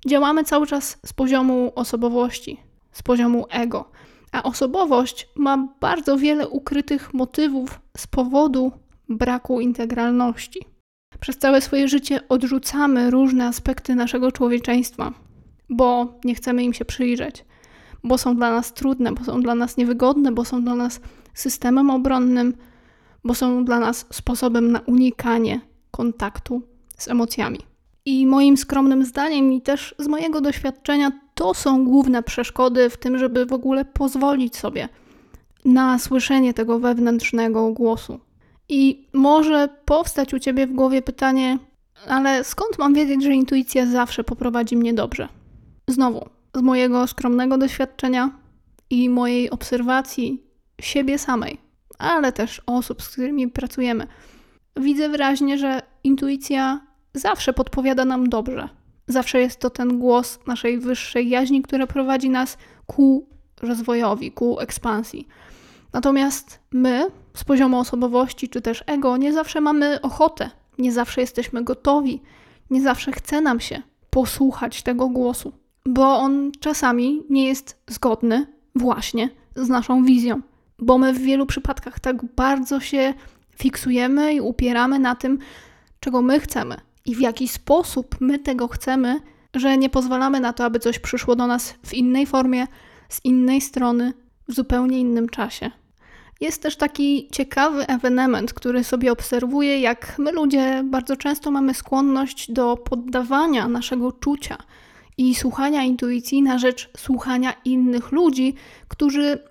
działamy 0.07 0.43
cały 0.43 0.67
czas 0.67 0.97
z 1.05 1.13
poziomu 1.13 1.71
osobowości, 1.75 2.59
z 2.91 3.03
poziomu 3.03 3.45
ego. 3.49 3.91
A 4.31 4.43
osobowość 4.43 5.29
ma 5.35 5.67
bardzo 5.79 6.17
wiele 6.17 6.47
ukrytych 6.47 7.13
motywów 7.13 7.81
z 7.97 8.07
powodu 8.07 8.71
braku 9.09 9.61
integralności. 9.61 10.59
Przez 11.19 11.37
całe 11.37 11.61
swoje 11.61 11.87
życie 11.87 12.27
odrzucamy 12.29 13.11
różne 13.11 13.47
aspekty 13.47 13.95
naszego 13.95 14.31
człowieczeństwa, 14.31 15.13
bo 15.69 16.19
nie 16.23 16.35
chcemy 16.35 16.63
im 16.63 16.73
się 16.73 16.85
przyjrzeć, 16.85 17.45
bo 18.03 18.17
są 18.17 18.35
dla 18.35 18.51
nas 18.51 18.73
trudne, 18.73 19.11
bo 19.11 19.23
są 19.23 19.41
dla 19.41 19.55
nas 19.55 19.77
niewygodne, 19.77 20.31
bo 20.31 20.45
są 20.45 20.63
dla 20.63 20.75
nas 20.75 20.99
systemem 21.33 21.89
obronnym, 21.89 22.53
bo 23.23 23.33
są 23.33 23.65
dla 23.65 23.79
nas 23.79 24.05
sposobem 24.13 24.71
na 24.71 24.79
unikanie 24.79 25.61
kontaktu 25.91 26.61
z 26.97 27.07
emocjami. 27.07 27.59
I 28.05 28.27
moim 28.27 28.57
skromnym 28.57 29.05
zdaniem, 29.05 29.53
i 29.53 29.61
też 29.61 29.95
z 29.99 30.07
mojego 30.07 30.41
doświadczenia, 30.41 31.11
to 31.35 31.53
są 31.53 31.85
główne 31.85 32.23
przeszkody 32.23 32.89
w 32.89 32.97
tym, 32.97 33.17
żeby 33.17 33.45
w 33.45 33.53
ogóle 33.53 33.85
pozwolić 33.85 34.57
sobie 34.57 34.89
na 35.65 35.99
słyszenie 35.99 36.53
tego 36.53 36.79
wewnętrznego 36.79 37.71
głosu. 37.71 38.19
I 38.69 39.07
może 39.13 39.69
powstać 39.85 40.33
u 40.33 40.39
ciebie 40.39 40.67
w 40.67 40.73
głowie 40.73 41.01
pytanie, 41.01 41.59
ale 42.07 42.43
skąd 42.43 42.79
mam 42.79 42.93
wiedzieć, 42.93 43.23
że 43.23 43.33
intuicja 43.33 43.85
zawsze 43.85 44.23
poprowadzi 44.23 44.77
mnie 44.77 44.93
dobrze? 44.93 45.27
Znowu, 45.87 46.29
z 46.59 46.61
mojego 46.61 47.07
skromnego 47.07 47.57
doświadczenia 47.57 48.29
i 48.89 49.09
mojej 49.09 49.49
obserwacji 49.49 50.43
siebie 50.81 51.17
samej, 51.17 51.57
ale 51.97 52.31
też 52.31 52.61
osób, 52.65 53.01
z 53.01 53.09
którymi 53.09 53.47
pracujemy, 53.47 54.07
widzę 54.75 55.09
wyraźnie, 55.09 55.57
że 55.57 55.81
intuicja 56.03 56.81
zawsze 57.13 57.53
podpowiada 57.53 58.05
nam 58.05 58.29
dobrze. 58.29 58.69
Zawsze 59.07 59.39
jest 59.39 59.59
to 59.59 59.69
ten 59.69 59.99
głos 59.99 60.39
naszej 60.47 60.79
wyższej 60.79 61.29
jaźni, 61.29 61.61
który 61.61 61.87
prowadzi 61.87 62.29
nas 62.29 62.57
ku 62.85 63.29
rozwojowi, 63.61 64.31
ku 64.31 64.59
ekspansji. 64.59 65.27
Natomiast 65.93 66.59
my 66.71 67.07
z 67.33 67.43
poziomu 67.43 67.79
osobowości 67.79 68.49
czy 68.49 68.61
też 68.61 68.83
ego 68.87 69.17
nie 69.17 69.33
zawsze 69.33 69.61
mamy 69.61 70.01
ochotę, 70.01 70.49
nie 70.77 70.91
zawsze 70.91 71.21
jesteśmy 71.21 71.63
gotowi, 71.63 72.21
nie 72.69 72.81
zawsze 72.81 73.11
chce 73.11 73.41
nam 73.41 73.59
się 73.59 73.81
posłuchać 74.09 74.83
tego 74.83 75.09
głosu, 75.09 75.53
bo 75.85 76.17
on 76.17 76.51
czasami 76.59 77.23
nie 77.29 77.47
jest 77.47 77.83
zgodny 77.87 78.45
właśnie 78.75 79.29
z 79.55 79.69
naszą 79.69 80.03
wizją, 80.03 80.41
bo 80.79 80.97
my 80.97 81.13
w 81.13 81.19
wielu 81.19 81.45
przypadkach 81.45 81.99
tak 81.99 82.25
bardzo 82.35 82.79
się 82.79 83.13
fiksujemy 83.55 84.33
i 84.33 84.41
upieramy 84.41 84.99
na 84.99 85.15
tym, 85.15 85.39
czego 85.99 86.21
my 86.21 86.39
chcemy 86.39 86.77
i 87.05 87.15
w 87.15 87.19
jaki 87.19 87.47
sposób 87.47 88.15
my 88.19 88.39
tego 88.39 88.67
chcemy, 88.67 89.19
że 89.55 89.77
nie 89.77 89.89
pozwalamy 89.89 90.39
na 90.39 90.53
to, 90.53 90.65
aby 90.65 90.79
coś 90.79 90.99
przyszło 90.99 91.35
do 91.35 91.47
nas 91.47 91.73
w 91.85 91.93
innej 91.93 92.25
formie, 92.25 92.67
z 93.09 93.25
innej 93.25 93.61
strony, 93.61 94.13
w 94.47 94.53
zupełnie 94.53 94.99
innym 94.99 95.29
czasie. 95.29 95.71
Jest 96.41 96.61
też 96.61 96.75
taki 96.75 97.27
ciekawy 97.31 97.87
ewenement, 97.87 98.53
który 98.53 98.83
sobie 98.83 99.11
obserwuję, 99.11 99.79
jak 99.79 100.15
my 100.19 100.31
ludzie 100.31 100.81
bardzo 100.85 101.17
często 101.17 101.51
mamy 101.51 101.73
skłonność 101.73 102.51
do 102.51 102.77
poddawania 102.77 103.67
naszego 103.67 104.11
czucia 104.11 104.57
i 105.19 105.35
słuchania 105.35 105.83
intuicji 105.83 106.41
na 106.41 106.57
rzecz 106.57 106.89
słuchania 106.97 107.53
innych 107.65 108.11
ludzi, 108.11 108.53
którzy 108.87 109.43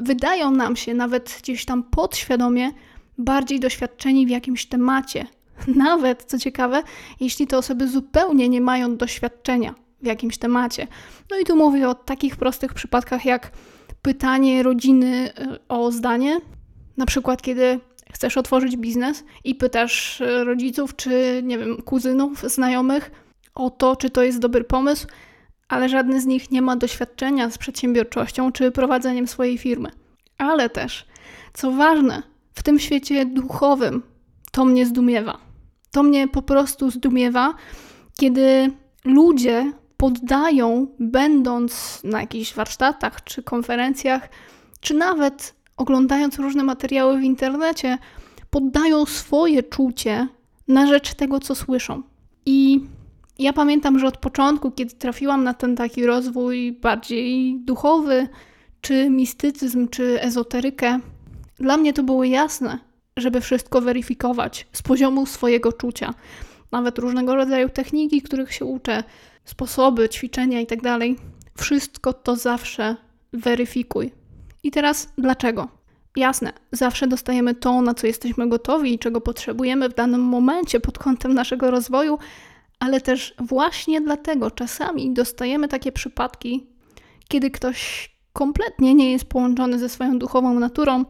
wydają 0.00 0.50
nam 0.50 0.76
się 0.76 0.94
nawet 0.94 1.38
gdzieś 1.42 1.64
tam 1.64 1.82
podświadomie 1.82 2.70
bardziej 3.18 3.60
doświadczeni 3.60 4.26
w 4.26 4.30
jakimś 4.30 4.66
temacie. 4.66 5.26
Nawet, 5.86 6.24
co 6.24 6.38
ciekawe, 6.38 6.82
jeśli 7.20 7.46
te 7.46 7.58
osoby 7.58 7.88
zupełnie 7.88 8.48
nie 8.48 8.60
mają 8.60 8.96
doświadczenia 8.96 9.74
w 10.02 10.06
jakimś 10.06 10.38
temacie. 10.38 10.86
No 11.30 11.38
i 11.38 11.44
tu 11.44 11.56
mówię 11.56 11.88
o 11.88 11.94
takich 11.94 12.36
prostych 12.36 12.74
przypadkach 12.74 13.24
jak 13.24 13.50
pytanie 14.02 14.62
rodziny 14.62 15.30
y, 15.30 15.58
o 15.68 15.92
zdanie. 15.92 16.40
Na 16.96 17.06
przykład, 17.06 17.42
kiedy 17.42 17.80
chcesz 18.12 18.36
otworzyć 18.36 18.76
biznes 18.76 19.24
i 19.44 19.54
pytasz 19.54 20.20
y, 20.20 20.44
rodziców, 20.44 20.96
czy 20.96 21.40
nie 21.44 21.58
wiem, 21.58 21.82
kuzynów, 21.82 22.42
znajomych 22.42 23.23
o 23.54 23.70
to, 23.70 23.96
czy 23.96 24.10
to 24.10 24.22
jest 24.22 24.38
dobry 24.38 24.64
pomysł, 24.64 25.06
ale 25.68 25.88
żadny 25.88 26.20
z 26.20 26.26
nich 26.26 26.50
nie 26.50 26.62
ma 26.62 26.76
doświadczenia 26.76 27.50
z 27.50 27.58
przedsiębiorczością 27.58 28.52
czy 28.52 28.70
prowadzeniem 28.70 29.28
swojej 29.28 29.58
firmy. 29.58 29.90
Ale 30.38 30.70
też, 30.70 31.06
co 31.54 31.70
ważne, 31.70 32.22
w 32.54 32.62
tym 32.62 32.78
świecie 32.78 33.26
duchowym 33.26 34.02
to 34.52 34.64
mnie 34.64 34.86
zdumiewa. 34.86 35.38
To 35.90 36.02
mnie 36.02 36.28
po 36.28 36.42
prostu 36.42 36.90
zdumiewa, 36.90 37.54
kiedy 38.16 38.70
ludzie 39.04 39.72
poddają, 39.96 40.86
będąc 40.98 42.00
na 42.04 42.20
jakichś 42.20 42.54
warsztatach 42.54 43.24
czy 43.24 43.42
konferencjach, 43.42 44.28
czy 44.80 44.94
nawet 44.94 45.54
oglądając 45.76 46.38
różne 46.38 46.64
materiały 46.64 47.18
w 47.18 47.22
internecie, 47.22 47.98
poddają 48.50 49.06
swoje 49.06 49.62
czucie 49.62 50.28
na 50.68 50.86
rzecz 50.86 51.14
tego, 51.14 51.40
co 51.40 51.54
słyszą. 51.54 52.02
I 52.46 52.80
ja 53.38 53.52
pamiętam, 53.52 53.98
że 53.98 54.06
od 54.06 54.16
początku, 54.16 54.70
kiedy 54.70 54.94
trafiłam 54.94 55.44
na 55.44 55.54
ten 55.54 55.76
taki 55.76 56.06
rozwój 56.06 56.72
bardziej 56.72 57.56
duchowy, 57.60 58.28
czy 58.80 59.10
mistycyzm, 59.10 59.88
czy 59.88 60.22
ezoterykę, 60.22 61.00
dla 61.58 61.76
mnie 61.76 61.92
to 61.92 62.02
było 62.02 62.24
jasne, 62.24 62.78
żeby 63.16 63.40
wszystko 63.40 63.80
weryfikować 63.80 64.66
z 64.72 64.82
poziomu 64.82 65.26
swojego 65.26 65.72
czucia. 65.72 66.14
Nawet 66.72 66.98
różnego 66.98 67.36
rodzaju 67.36 67.68
techniki, 67.68 68.22
których 68.22 68.52
się 68.52 68.64
uczę, 68.64 69.04
sposoby, 69.44 70.08
ćwiczenia 70.08 70.60
itd. 70.60 70.82
Tak 70.82 71.08
wszystko 71.58 72.12
to 72.12 72.36
zawsze 72.36 72.96
weryfikuj. 73.32 74.12
I 74.62 74.70
teraz 74.70 75.12
dlaczego? 75.18 75.68
Jasne, 76.16 76.52
zawsze 76.72 77.06
dostajemy 77.06 77.54
to, 77.54 77.82
na 77.82 77.94
co 77.94 78.06
jesteśmy 78.06 78.48
gotowi 78.48 78.94
i 78.94 78.98
czego 78.98 79.20
potrzebujemy 79.20 79.88
w 79.88 79.94
danym 79.94 80.20
momencie 80.20 80.80
pod 80.80 80.98
kątem 80.98 81.34
naszego 81.34 81.70
rozwoju, 81.70 82.18
ale 82.84 83.00
też 83.00 83.34
właśnie 83.38 84.00
dlatego 84.00 84.50
czasami 84.50 85.14
dostajemy 85.14 85.68
takie 85.68 85.92
przypadki, 85.92 86.66
kiedy 87.28 87.50
ktoś 87.50 88.10
kompletnie 88.32 88.94
nie 88.94 89.12
jest 89.12 89.24
połączony 89.24 89.78
ze 89.78 89.88
swoją 89.88 90.18
duchową 90.18 90.60
naturą, 90.60 91.04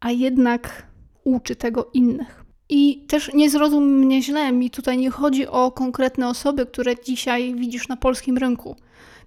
a 0.00 0.10
jednak 0.10 0.86
uczy 1.24 1.56
tego 1.56 1.90
innych. 1.94 2.44
I 2.68 3.06
też 3.06 3.30
nie 3.34 3.50
zrozum 3.50 3.98
mnie 3.98 4.22
źle, 4.22 4.52
mi 4.52 4.70
tutaj 4.70 4.98
nie 4.98 5.10
chodzi 5.10 5.46
o 5.46 5.72
konkretne 5.72 6.28
osoby, 6.28 6.66
które 6.66 6.94
dzisiaj 7.04 7.54
widzisz 7.54 7.88
na 7.88 7.96
polskim 7.96 8.38
rynku. 8.38 8.76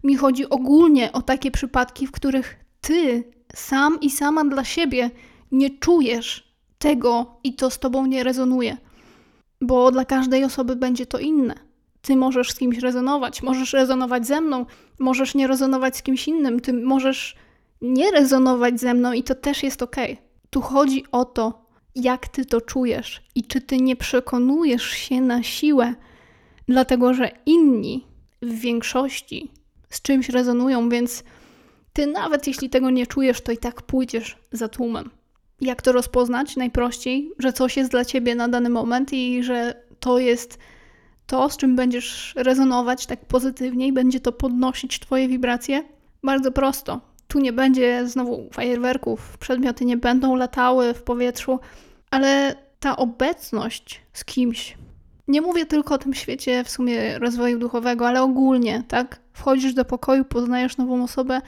Mi 0.03 0.15
chodzi 0.15 0.49
ogólnie 0.49 1.11
o 1.11 1.21
takie 1.21 1.51
przypadki, 1.51 2.07
w 2.07 2.11
których 2.11 2.55
ty 2.81 3.23
sam 3.55 4.01
i 4.01 4.09
sama 4.09 4.45
dla 4.45 4.63
siebie 4.63 5.09
nie 5.51 5.69
czujesz 5.69 6.53
tego 6.77 7.39
i 7.43 7.55
to 7.55 7.69
z 7.69 7.79
tobą 7.79 8.05
nie 8.05 8.23
rezonuje. 8.23 8.77
Bo 9.61 9.91
dla 9.91 10.05
każdej 10.05 10.43
osoby 10.43 10.75
będzie 10.75 11.05
to 11.05 11.19
inne. 11.19 11.66
Ty 12.07 12.15
możesz 12.15 12.51
z 12.51 12.55
kimś 12.55 12.77
rezonować, 12.77 13.43
możesz 13.43 13.73
rezonować 13.73 14.27
ze 14.27 14.41
mną, 14.41 14.65
możesz 14.99 15.35
nie 15.35 15.47
rezonować 15.47 15.97
z 15.97 16.01
kimś 16.01 16.27
innym, 16.27 16.59
ty 16.59 16.73
możesz 16.73 17.35
nie 17.81 18.11
rezonować 18.11 18.79
ze 18.79 18.93
mną 18.93 19.13
i 19.13 19.23
to 19.23 19.35
też 19.35 19.63
jest 19.63 19.81
ok. 19.81 19.95
Tu 20.49 20.61
chodzi 20.61 21.03
o 21.11 21.25
to, 21.25 21.65
jak 21.95 22.27
ty 22.27 22.45
to 22.45 22.61
czujesz 22.61 23.23
i 23.35 23.43
czy 23.43 23.61
ty 23.61 23.77
nie 23.77 23.95
przekonujesz 23.95 24.89
się 24.89 25.21
na 25.21 25.43
siłę, 25.43 25.93
dlatego 26.67 27.13
że 27.13 27.31
inni 27.45 28.07
w 28.41 28.59
większości 28.59 29.51
z 29.89 30.01
czymś 30.01 30.29
rezonują, 30.29 30.89
więc 30.89 31.23
ty 31.93 32.07
nawet 32.07 32.47
jeśli 32.47 32.69
tego 32.69 32.89
nie 32.89 33.07
czujesz, 33.07 33.41
to 33.41 33.51
i 33.51 33.57
tak 33.57 33.81
pójdziesz 33.81 34.37
za 34.51 34.67
tłumem. 34.67 35.09
Jak 35.61 35.81
to 35.81 35.91
rozpoznać? 35.91 36.55
Najprościej, 36.55 37.31
że 37.39 37.53
coś 37.53 37.77
jest 37.77 37.91
dla 37.91 38.05
ciebie 38.05 38.35
na 38.35 38.47
dany 38.47 38.69
moment 38.69 39.13
i 39.13 39.43
że 39.43 39.83
to 39.99 40.19
jest 40.19 40.57
to, 41.27 41.49
z 41.49 41.57
czym 41.57 41.75
będziesz 41.75 42.33
rezonować 42.35 43.05
tak 43.05 43.25
pozytywnie 43.25 43.87
i 43.87 43.93
będzie 43.93 44.19
to 44.19 44.31
podnosić 44.31 44.99
twoje 44.99 45.27
wibracje. 45.27 45.83
Bardzo 46.23 46.51
prosto. 46.51 47.01
Tu 47.27 47.39
nie 47.39 47.53
będzie 47.53 48.07
znowu 48.07 48.49
fajerwerków, 48.51 49.37
przedmioty 49.37 49.85
nie 49.85 49.97
będą 49.97 50.35
latały 50.35 50.93
w 50.93 51.03
powietrzu, 51.03 51.59
ale 52.11 52.55
ta 52.79 52.97
obecność 52.97 54.01
z 54.13 54.25
kimś, 54.25 54.77
nie 55.27 55.41
mówię 55.41 55.65
tylko 55.65 55.95
o 55.95 55.97
tym 55.97 56.13
świecie 56.13 56.63
w 56.63 56.69
sumie 56.69 57.19
rozwoju 57.19 57.59
duchowego, 57.59 58.07
ale 58.07 58.21
ogólnie, 58.21 58.83
tak? 58.87 59.19
Wchodzisz 59.33 59.73
do 59.73 59.85
pokoju, 59.85 60.25
poznajesz 60.25 60.77
nową 60.77 61.03
osobę 61.03 61.41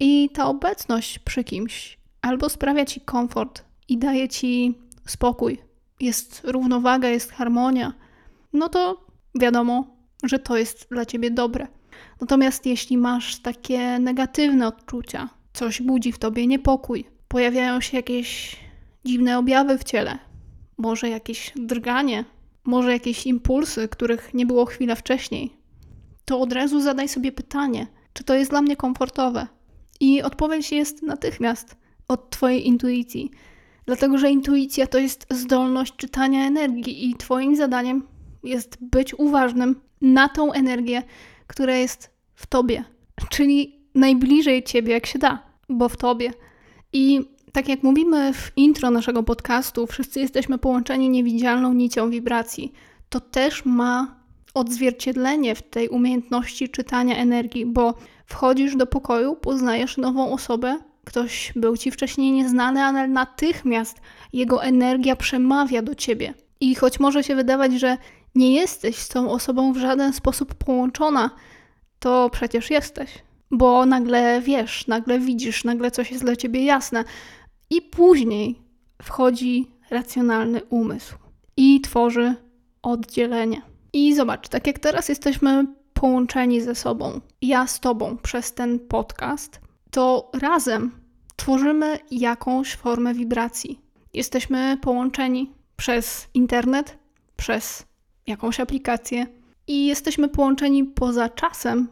i 0.00 0.30
ta 0.34 0.46
obecność 0.46 1.18
przy 1.18 1.44
kimś 1.44 1.98
albo 2.22 2.48
sprawia 2.48 2.84
ci 2.84 3.00
komfort 3.00 3.64
i 3.88 3.98
daje 3.98 4.28
ci 4.28 4.78
spokój, 5.06 5.58
jest 6.00 6.40
równowaga, 6.44 7.08
jest 7.08 7.32
harmonia, 7.32 7.92
no 8.52 8.68
to 8.68 9.06
wiadomo, 9.34 9.96
że 10.22 10.38
to 10.38 10.56
jest 10.56 10.88
dla 10.90 11.06
ciebie 11.06 11.30
dobre. 11.30 11.66
Natomiast 12.20 12.66
jeśli 12.66 12.98
masz 12.98 13.42
takie 13.42 13.98
negatywne 13.98 14.66
odczucia, 14.66 15.28
coś 15.52 15.82
budzi 15.82 16.12
w 16.12 16.18
tobie 16.18 16.46
niepokój, 16.46 17.04
pojawiają 17.28 17.80
się 17.80 17.96
jakieś 17.96 18.56
dziwne 19.04 19.38
objawy 19.38 19.78
w 19.78 19.84
ciele, 19.84 20.18
może 20.78 21.08
jakieś 21.08 21.52
drganie, 21.56 22.24
może 22.64 22.92
jakieś 22.92 23.26
impulsy, 23.26 23.88
których 23.88 24.34
nie 24.34 24.46
było 24.46 24.64
chwilę 24.64 24.96
wcześniej, 24.96 25.56
to 26.24 26.40
od 26.40 26.52
razu 26.52 26.80
zadaj 26.80 27.08
sobie 27.08 27.32
pytanie, 27.32 27.86
czy 28.12 28.24
to 28.24 28.34
jest 28.34 28.50
dla 28.50 28.62
mnie 28.62 28.76
komfortowe. 28.76 29.46
I 30.00 30.22
odpowiedź 30.22 30.72
jest 30.72 31.02
natychmiast 31.02 31.76
od 32.08 32.30
Twojej 32.30 32.66
intuicji. 32.66 33.30
Dlatego, 33.86 34.18
że 34.18 34.30
intuicja 34.30 34.86
to 34.86 34.98
jest 34.98 35.26
zdolność 35.30 35.96
czytania 35.96 36.46
energii, 36.46 37.10
i 37.10 37.14
Twoim 37.14 37.56
zadaniem 37.56 38.06
jest 38.44 38.78
być 38.80 39.14
uważnym 39.14 39.80
na 40.00 40.28
tą 40.28 40.52
energię, 40.52 41.02
która 41.46 41.76
jest 41.76 42.10
w 42.34 42.46
Tobie, 42.46 42.84
czyli 43.30 43.80
najbliżej 43.94 44.62
Ciebie, 44.62 44.92
jak 44.92 45.06
się 45.06 45.18
da, 45.18 45.42
bo 45.68 45.88
w 45.88 45.96
Tobie. 45.96 46.32
I 46.92 47.20
tak 47.52 47.68
jak 47.68 47.82
mówimy 47.82 48.32
w 48.32 48.52
intro 48.56 48.90
naszego 48.90 49.22
podcastu, 49.22 49.86
wszyscy 49.86 50.20
jesteśmy 50.20 50.58
połączeni 50.58 51.08
niewidzialną 51.08 51.72
nicią 51.72 52.10
wibracji. 52.10 52.72
To 53.08 53.20
też 53.20 53.64
ma 53.64 54.22
odzwierciedlenie 54.54 55.54
w 55.54 55.62
tej 55.62 55.88
umiejętności 55.88 56.68
czytania 56.68 57.16
energii, 57.16 57.66
bo 57.66 57.94
wchodzisz 58.26 58.76
do 58.76 58.86
pokoju, 58.86 59.36
poznajesz 59.36 59.96
nową 59.96 60.32
osobę, 60.32 60.78
ktoś 61.04 61.52
był 61.56 61.76
ci 61.76 61.90
wcześniej 61.90 62.32
nieznany, 62.32 62.82
ale 62.82 63.08
natychmiast 63.08 64.00
jego 64.32 64.64
energia 64.64 65.16
przemawia 65.16 65.82
do 65.82 65.94
ciebie. 65.94 66.34
I 66.60 66.74
choć 66.74 67.00
może 67.00 67.24
się 67.24 67.36
wydawać, 67.36 67.72
że 67.72 67.96
nie 68.34 68.54
jesteś 68.54 68.96
z 68.96 69.08
tą 69.08 69.30
osobą 69.30 69.72
w 69.72 69.76
żaden 69.76 70.12
sposób 70.12 70.54
połączona, 70.54 71.30
to 71.98 72.30
przecież 72.30 72.70
jesteś. 72.70 73.10
Bo 73.50 73.86
nagle 73.86 74.40
wiesz, 74.40 74.86
nagle 74.86 75.18
widzisz, 75.18 75.64
nagle 75.64 75.90
coś 75.90 76.10
jest 76.10 76.24
dla 76.24 76.36
ciebie 76.36 76.64
jasne. 76.64 77.04
I 77.70 77.82
później 77.82 78.58
wchodzi 79.02 79.70
racjonalny 79.90 80.64
umysł 80.64 81.14
i 81.56 81.80
tworzy 81.80 82.34
oddzielenie. 82.82 83.62
I 83.92 84.14
zobacz, 84.14 84.48
tak 84.48 84.66
jak 84.66 84.78
teraz 84.78 85.08
jesteśmy 85.08 85.66
połączeni 85.92 86.60
ze 86.60 86.74
sobą, 86.74 87.20
ja 87.42 87.66
z 87.66 87.80
tobą 87.80 88.16
przez 88.22 88.54
ten 88.54 88.78
podcast, 88.78 89.60
to 89.90 90.30
razem 90.42 90.90
tworzymy 91.36 91.98
jakąś 92.10 92.76
formę 92.76 93.14
wibracji. 93.14 93.80
Jesteśmy 94.14 94.78
połączeni 94.82 95.50
przez 95.76 96.28
internet, 96.34 96.98
przez 97.36 97.86
jakąś 98.26 98.60
aplikację 98.60 99.26
i 99.66 99.86
jesteśmy 99.86 100.28
połączeni 100.28 100.84
poza 100.84 101.28
czasem 101.28 101.88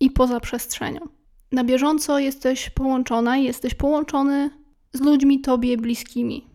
i 0.00 0.10
poza 0.10 0.40
przestrzenią. 0.40 1.00
Na 1.52 1.64
bieżąco 1.64 2.18
jesteś 2.18 2.70
połączona 2.70 3.36
i 3.36 3.44
jesteś 3.44 3.74
połączony 3.74 4.50
z 4.92 5.00
ludźmi 5.00 5.40
tobie 5.40 5.76
bliskimi. 5.76 6.46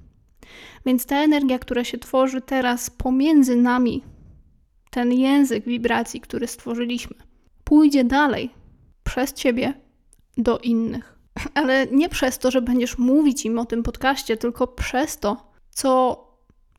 Więc 0.85 1.05
ta 1.05 1.23
energia, 1.23 1.59
która 1.59 1.83
się 1.83 1.97
tworzy 1.97 2.41
teraz 2.41 2.89
pomiędzy 2.89 3.55
nami, 3.55 4.03
ten 4.89 5.13
język 5.13 5.65
wibracji, 5.65 6.21
który 6.21 6.47
stworzyliśmy, 6.47 7.15
pójdzie 7.63 8.03
dalej 8.03 8.49
przez 9.03 9.33
ciebie 9.33 9.73
do 10.37 10.59
innych. 10.59 11.19
Ale 11.53 11.87
nie 11.87 12.09
przez 12.09 12.39
to, 12.39 12.51
że 12.51 12.61
będziesz 12.61 12.97
mówić 12.97 13.45
im 13.45 13.59
o 13.59 13.65
tym 13.65 13.83
podcaście, 13.83 14.37
tylko 14.37 14.67
przez 14.67 15.17
to, 15.17 15.51
co 15.69 16.23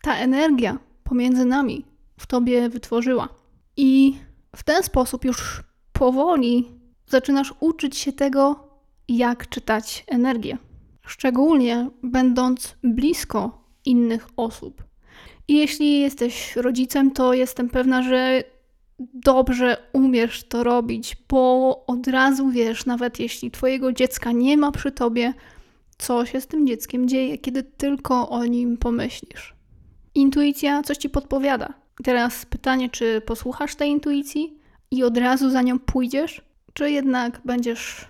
ta 0.02 0.16
energia 0.16 0.78
pomiędzy 1.04 1.44
nami 1.44 1.91
w 2.18 2.26
tobie 2.26 2.68
wytworzyła. 2.68 3.28
I 3.76 4.14
w 4.56 4.62
ten 4.62 4.82
sposób 4.82 5.24
już 5.24 5.62
powoli 5.92 6.68
zaczynasz 7.06 7.54
uczyć 7.60 7.96
się 7.96 8.12
tego, 8.12 8.68
jak 9.08 9.48
czytać 9.48 10.04
energię. 10.08 10.58
Szczególnie 11.06 11.90
będąc 12.02 12.76
blisko 12.82 13.64
innych 13.84 14.28
osób. 14.36 14.84
I 15.48 15.54
jeśli 15.54 16.00
jesteś 16.00 16.56
rodzicem, 16.56 17.10
to 17.10 17.34
jestem 17.34 17.68
pewna, 17.68 18.02
że 18.02 18.44
dobrze 19.14 19.76
umiesz 19.92 20.48
to 20.48 20.64
robić, 20.64 21.16
bo 21.28 21.84
od 21.86 22.06
razu 22.06 22.50
wiesz, 22.50 22.86
nawet 22.86 23.20
jeśli 23.20 23.50
twojego 23.50 23.92
dziecka 23.92 24.32
nie 24.32 24.56
ma 24.56 24.72
przy 24.72 24.92
tobie, 24.92 25.34
co 25.98 26.26
się 26.26 26.40
z 26.40 26.46
tym 26.46 26.66
dzieckiem 26.66 27.08
dzieje, 27.08 27.38
kiedy 27.38 27.62
tylko 27.62 28.28
o 28.28 28.44
nim 28.44 28.76
pomyślisz. 28.76 29.54
Intuicja 30.14 30.82
coś 30.82 30.96
ci 30.96 31.10
podpowiada. 31.10 31.81
Teraz 32.04 32.46
pytanie, 32.46 32.90
czy 32.90 33.20
posłuchasz 33.20 33.74
tej 33.74 33.90
intuicji 33.90 34.58
i 34.90 35.04
od 35.04 35.16
razu 35.18 35.50
za 35.50 35.62
nią 35.62 35.78
pójdziesz, 35.78 36.40
czy 36.72 36.90
jednak 36.90 37.40
będziesz 37.44 38.06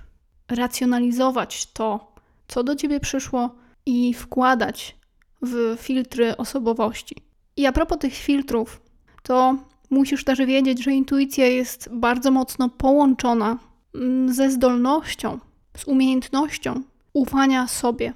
racjonalizować 0.49 1.73
to, 1.73 2.13
co 2.49 2.65
do 2.65 2.77
ciebie 2.77 3.01
przyszło 3.01 3.55
i 3.87 4.15
wkładać 4.15 4.97
w 5.43 5.77
filtry 5.79 6.37
osobowości. 6.37 7.17
I 7.57 7.67
a 7.67 7.73
propos 7.73 7.99
tych 7.99 8.15
filtrów, 8.15 8.81
to 9.23 9.57
musisz 9.91 10.25
też 10.25 10.39
wiedzieć, 10.39 10.85
że 10.85 10.93
intuicja 10.93 11.47
jest 11.47 11.89
bardzo 11.93 12.31
mocno 12.31 12.69
połączona 12.69 13.59
mm, 13.95 14.35
ze 14.35 14.51
zdolnością, 14.51 15.39
z 15.77 15.85
umiejętnością 15.85 16.83
ufania 17.13 17.69
sobie. 17.69 18.13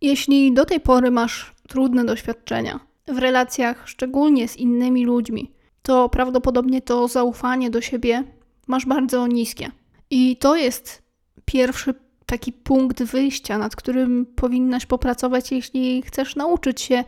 Jeśli 0.00 0.54
do 0.54 0.64
tej 0.64 0.80
pory 0.80 1.10
masz 1.10 1.54
trudne 1.68 2.04
doświadczenia 2.04 2.87
w 3.08 3.18
relacjach, 3.18 3.88
szczególnie 3.88 4.48
z 4.48 4.56
innymi 4.56 5.06
ludźmi, 5.06 5.52
to 5.82 6.08
prawdopodobnie 6.08 6.82
to 6.82 7.08
zaufanie 7.08 7.70
do 7.70 7.80
siebie 7.80 8.24
masz 8.66 8.86
bardzo 8.86 9.26
niskie. 9.26 9.70
I 10.10 10.36
to 10.36 10.56
jest 10.56 11.02
pierwszy 11.44 11.94
taki 12.26 12.52
punkt 12.52 13.02
wyjścia, 13.02 13.58
nad 13.58 13.76
którym 13.76 14.26
powinnaś 14.26 14.86
popracować, 14.86 15.52
jeśli 15.52 16.02
chcesz 16.02 16.36
nauczyć 16.36 16.80
się 16.80 17.04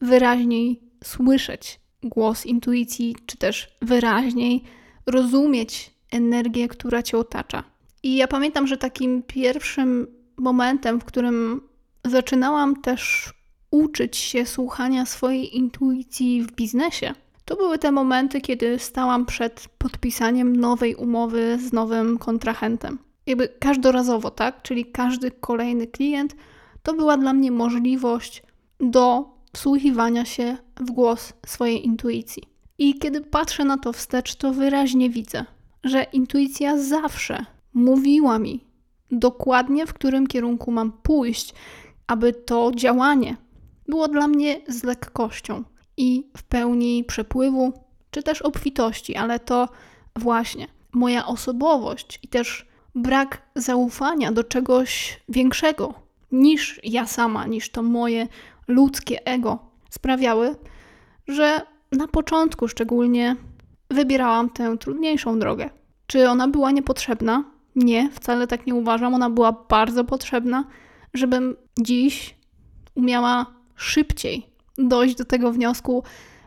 wyraźniej 0.00 0.80
słyszeć 1.04 1.80
głos 2.02 2.46
intuicji, 2.46 3.16
czy 3.26 3.36
też 3.36 3.76
wyraźniej 3.82 4.62
rozumieć 5.06 5.90
energię, 6.12 6.68
która 6.68 7.02
cię 7.02 7.18
otacza. 7.18 7.64
I 8.02 8.16
ja 8.16 8.28
pamiętam, 8.28 8.66
że 8.66 8.76
takim 8.76 9.22
pierwszym 9.22 10.06
momentem, 10.36 11.00
w 11.00 11.04
którym 11.04 11.60
zaczynałam 12.04 12.82
też 12.82 13.32
uczyć 13.70 14.16
się 14.16 14.46
słuchania 14.46 15.06
swojej 15.06 15.56
intuicji 15.56 16.42
w 16.42 16.52
biznesie, 16.52 17.14
to 17.44 17.56
były 17.56 17.78
te 17.78 17.92
momenty, 17.92 18.40
kiedy 18.40 18.78
stałam 18.78 19.26
przed 19.26 19.68
podpisaniem 19.78 20.56
nowej 20.56 20.94
umowy 20.94 21.58
z 21.68 21.72
nowym 21.72 22.18
kontrahentem. 22.18 22.98
Jakby 23.26 23.48
każdorazowo, 23.48 24.30
tak? 24.30 24.62
Czyli 24.62 24.84
każdy 24.84 25.30
kolejny 25.30 25.86
klient 25.86 26.36
to 26.82 26.94
była 26.94 27.16
dla 27.16 27.32
mnie 27.32 27.50
możliwość 27.50 28.42
do 28.80 29.30
wsłuchiwania 29.52 30.24
się 30.24 30.56
w 30.76 30.90
głos 30.90 31.32
swojej 31.46 31.86
intuicji. 31.86 32.42
I 32.78 32.98
kiedy 32.98 33.20
patrzę 33.20 33.64
na 33.64 33.78
to 33.78 33.92
wstecz, 33.92 34.34
to 34.34 34.52
wyraźnie 34.52 35.10
widzę, 35.10 35.44
że 35.84 36.06
intuicja 36.12 36.78
zawsze 36.78 37.44
mówiła 37.74 38.38
mi 38.38 38.64
dokładnie, 39.10 39.86
w 39.86 39.94
którym 39.94 40.26
kierunku 40.26 40.70
mam 40.70 40.92
pójść, 40.92 41.54
aby 42.06 42.32
to 42.32 42.72
działanie 42.74 43.36
było 43.88 44.08
dla 44.08 44.28
mnie 44.28 44.60
z 44.68 44.84
lekkością 44.84 45.64
i 45.96 46.30
w 46.36 46.42
pełni 46.42 47.04
przepływu, 47.04 47.72
czy 48.10 48.22
też 48.22 48.42
obfitości, 48.42 49.16
ale 49.16 49.40
to 49.40 49.68
właśnie 50.16 50.66
moja 50.92 51.26
osobowość 51.26 52.18
i 52.22 52.28
też 52.28 52.66
brak 52.94 53.42
zaufania 53.54 54.32
do 54.32 54.44
czegoś 54.44 55.20
większego 55.28 55.94
niż 56.32 56.80
ja 56.84 57.06
sama, 57.06 57.46
niż 57.46 57.70
to 57.70 57.82
moje 57.82 58.26
ludzkie 58.68 59.26
ego 59.26 59.58
sprawiały, 59.90 60.56
że 61.28 61.60
na 61.92 62.08
początku 62.08 62.68
szczególnie 62.68 63.36
wybierałam 63.90 64.50
tę 64.50 64.78
trudniejszą 64.78 65.38
drogę. 65.38 65.70
Czy 66.06 66.28
ona 66.28 66.48
była 66.48 66.70
niepotrzebna? 66.70 67.44
Nie, 67.76 68.10
wcale 68.10 68.46
tak 68.46 68.66
nie 68.66 68.74
uważam. 68.74 69.14
Ona 69.14 69.30
była 69.30 69.52
bardzo 69.52 70.04
potrzebna, 70.04 70.64
żebym 71.14 71.56
dziś 71.80 72.36
umiała 72.94 73.46
szybciej 73.78 74.46
dojść 74.78 75.14
do 75.14 75.24
tego 75.24 75.52
wniosku, 75.52 76.02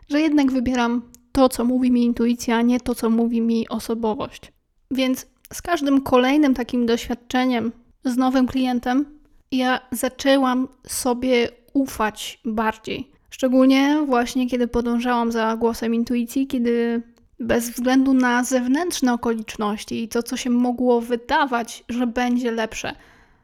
że 0.08 0.20
jednak 0.20 0.52
wybieram 0.52 1.02
to, 1.32 1.48
co 1.48 1.64
mówi 1.64 1.90
mi 1.90 2.04
intuicja, 2.04 2.56
a 2.56 2.62
nie 2.62 2.80
to, 2.80 2.94
co 2.94 3.10
mówi 3.10 3.40
mi 3.40 3.68
osobowość. 3.68 4.52
Więc 4.90 5.26
z 5.52 5.62
każdym 5.62 6.00
kolejnym 6.00 6.54
takim 6.54 6.86
doświadczeniem 6.86 7.72
z 8.04 8.16
nowym 8.16 8.46
klientem, 8.46 9.18
ja 9.52 9.80
zaczęłam 9.90 10.68
sobie 10.86 11.48
ufać 11.72 12.40
bardziej. 12.44 13.12
Szczególnie 13.30 14.02
właśnie 14.06 14.50
kiedy 14.50 14.68
podążałam 14.68 15.32
za 15.32 15.56
głosem 15.56 15.94
intuicji, 15.94 16.46
kiedy 16.46 17.02
bez 17.40 17.70
względu 17.70 18.14
na 18.14 18.44
zewnętrzne 18.44 19.12
okoliczności 19.12 20.02
i 20.02 20.08
to, 20.08 20.22
co 20.22 20.36
się 20.36 20.50
mogło 20.50 21.00
wydawać, 21.00 21.84
że 21.88 22.06
będzie 22.06 22.50
lepsze, 22.50 22.94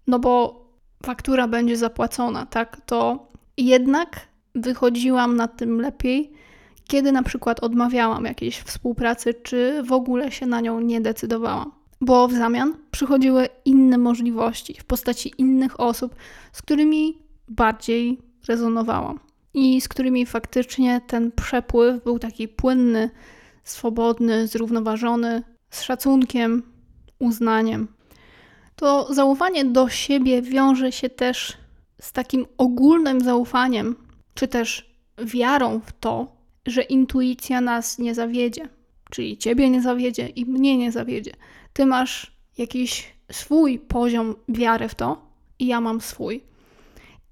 no 0.06 0.18
bo 0.18 0.64
faktura 1.06 1.48
będzie 1.48 1.76
zapłacona, 1.76 2.46
tak, 2.46 2.80
to 2.86 3.27
jednak 3.66 4.28
wychodziłam 4.54 5.36
na 5.36 5.48
tym 5.48 5.80
lepiej, 5.80 6.32
kiedy 6.84 7.12
na 7.12 7.22
przykład 7.22 7.60
odmawiałam 7.60 8.24
jakiejś 8.24 8.58
współpracy, 8.58 9.34
czy 9.34 9.82
w 9.82 9.92
ogóle 9.92 10.32
się 10.32 10.46
na 10.46 10.60
nią 10.60 10.80
nie 10.80 11.00
decydowałam. 11.00 11.72
Bo 12.00 12.28
w 12.28 12.32
zamian 12.32 12.74
przychodziły 12.90 13.48
inne 13.64 13.98
możliwości 13.98 14.76
w 14.80 14.84
postaci 14.84 15.32
innych 15.38 15.80
osób, 15.80 16.14
z 16.52 16.62
którymi 16.62 17.18
bardziej 17.48 18.18
rezonowałam 18.48 19.20
i 19.54 19.80
z 19.80 19.88
którymi 19.88 20.26
faktycznie 20.26 21.00
ten 21.06 21.32
przepływ 21.32 22.04
był 22.04 22.18
taki 22.18 22.48
płynny, 22.48 23.10
swobodny, 23.64 24.46
zrównoważony, 24.46 25.42
z 25.70 25.82
szacunkiem, 25.82 26.62
uznaniem. 27.18 27.88
To 28.76 29.14
zaufanie 29.14 29.64
do 29.64 29.88
siebie 29.88 30.42
wiąże 30.42 30.92
się 30.92 31.08
też 31.08 31.56
z 32.00 32.12
takim 32.12 32.46
ogólnym 32.58 33.20
zaufaniem, 33.20 33.96
czy 34.34 34.48
też 34.48 34.94
wiarą 35.18 35.80
w 35.80 35.92
to, 35.92 36.36
że 36.66 36.82
intuicja 36.82 37.60
nas 37.60 37.98
nie 37.98 38.14
zawiedzie. 38.14 38.68
Czyli 39.10 39.38
ciebie 39.38 39.70
nie 39.70 39.82
zawiedzie 39.82 40.28
i 40.28 40.46
mnie 40.46 40.76
nie 40.78 40.92
zawiedzie. 40.92 41.32
Ty 41.72 41.86
masz 41.86 42.32
jakiś 42.58 43.14
swój 43.32 43.78
poziom 43.78 44.34
wiary 44.48 44.88
w 44.88 44.94
to, 44.94 45.28
i 45.58 45.66
ja 45.66 45.80
mam 45.80 46.00
swój. 46.00 46.40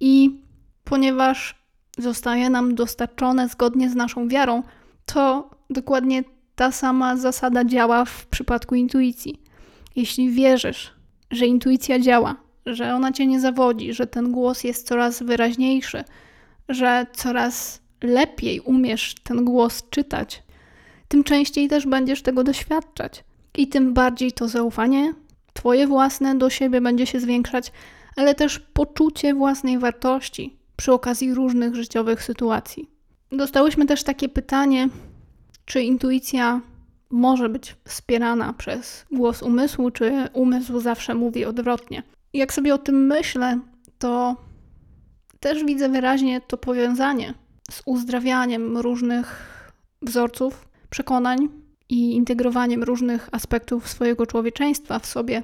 I 0.01 0.41
ponieważ 0.85 1.55
zostaje 1.99 2.51
nam 2.51 2.75
dostarczone 2.75 3.49
zgodnie 3.49 3.91
z 3.91 3.95
naszą 3.95 4.29
wiarą, 4.29 4.63
to 5.07 5.51
dokładnie 5.71 6.25
ta 6.55 6.73
sama 6.73 7.17
zasada 7.17 7.65
działa 7.65 8.05
w 8.05 8.27
przypadku 8.27 8.75
intuicji. 8.75 9.43
Jeśli 9.97 10.31
wierzysz, 10.31 10.93
że 11.31 11.47
intuicja 11.47 11.99
działa, 11.99 12.46
że 12.67 12.95
ona 12.95 13.13
cię 13.13 13.27
nie 13.27 13.41
zawodzi, 13.41 13.93
że 13.93 14.07
ten 14.07 14.33
głos 14.33 14.65
jest 14.65 14.87
coraz 14.87 15.23
wyraźniejszy, 15.23 16.05
że 16.69 17.07
coraz 17.13 17.81
lepiej 18.03 18.61
umiesz 18.61 19.15
ten 19.15 19.45
głos 19.45 19.83
czytać, 19.91 20.43
tym 21.09 21.25
częściej 21.25 21.69
też 21.69 21.87
będziesz 21.87 22.23
tego 22.23 22.45
doświadczać. 22.45 23.25
I 23.59 23.69
tym 23.69 23.95
bardziej 23.95 24.33
to 24.33 24.49
zaufanie 24.49 25.13
Twoje 25.57 25.87
własne 25.87 26.35
do 26.35 26.51
siebie 26.51 26.81
będzie 26.81 27.07
się 27.07 27.21
zwiększać, 27.21 27.73
ale 28.17 28.35
też 28.35 28.59
poczucie 28.59 29.35
własnej 29.35 29.79
wartości 29.79 30.57
przy 30.77 30.93
okazji 30.93 31.35
różnych 31.35 31.75
życiowych 31.75 32.23
sytuacji. 32.23 32.91
Dostałyśmy 33.33 33.87
też 33.87 34.03
takie 34.03 34.29
pytanie, 34.29 34.89
czy 35.65 35.83
intuicja 35.83 36.61
może 37.11 37.49
być 37.49 37.77
wspierana 37.85 38.53
przez 38.53 39.07
głos 39.13 39.43
umysłu, 39.43 39.91
czy 39.91 40.29
umysł 40.33 40.81
zawsze 40.81 41.15
mówi 41.15 41.45
odwrotnie. 41.45 42.03
Jak 42.37 42.55
sobie 42.55 42.75
o 42.75 42.79
tym 42.79 43.07
myślę, 43.07 43.61
to 43.99 44.37
też 45.41 45.65
widzę 45.65 45.89
wyraźnie 45.89 46.41
to 46.41 46.57
powiązanie 46.57 47.35
z 47.71 47.83
uzdrawianiem 47.85 48.79
różnych 48.79 49.47
wzorców, 50.03 50.69
przekonań 50.91 51.49
i 51.89 52.13
integrowaniem 52.13 52.83
różnych 52.83 53.29
aspektów 53.33 53.89
swojego 53.89 54.27
człowieczeństwa 54.27 54.99
w 54.99 55.07
sobie. 55.07 55.43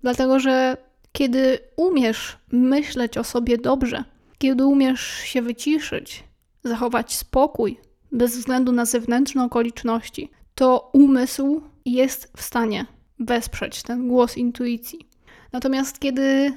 Dlatego, 0.00 0.40
że 0.40 0.76
kiedy 1.12 1.58
umiesz 1.76 2.38
myśleć 2.52 3.18
o 3.18 3.24
sobie 3.24 3.58
dobrze, 3.58 4.04
kiedy 4.38 4.66
umiesz 4.66 5.00
się 5.06 5.42
wyciszyć, 5.42 6.24
zachować 6.64 7.14
spokój 7.14 7.80
bez 8.12 8.36
względu 8.36 8.72
na 8.72 8.84
zewnętrzne 8.84 9.44
okoliczności, 9.44 10.30
to 10.54 10.90
umysł 10.92 11.62
jest 11.84 12.32
w 12.36 12.42
stanie 12.42 12.86
wesprzeć 13.18 13.82
ten 13.82 14.08
głos 14.08 14.36
intuicji. 14.36 15.08
Natomiast 15.52 15.98
kiedy 15.98 16.52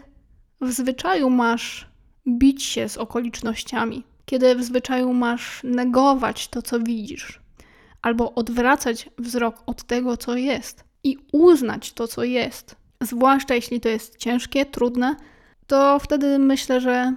w 0.61 0.71
zwyczaju 0.71 1.29
masz 1.29 1.87
bić 2.27 2.63
się 2.63 2.89
z 2.89 2.97
okolicznościami, 2.97 4.03
kiedy 4.25 4.55
w 4.55 4.63
zwyczaju 4.63 5.13
masz 5.13 5.61
negować 5.63 6.47
to, 6.47 6.61
co 6.61 6.79
widzisz, 6.79 7.39
albo 8.01 8.33
odwracać 8.33 9.09
wzrok 9.17 9.63
od 9.65 9.83
tego, 9.83 10.17
co 10.17 10.35
jest 10.35 10.83
i 11.03 11.17
uznać 11.31 11.93
to, 11.93 12.07
co 12.07 12.23
jest, 12.23 12.75
zwłaszcza 13.01 13.55
jeśli 13.55 13.81
to 13.81 13.89
jest 13.89 14.17
ciężkie, 14.17 14.65
trudne, 14.65 15.15
to 15.67 15.99
wtedy 15.99 16.39
myślę, 16.39 16.81
że 16.81 17.15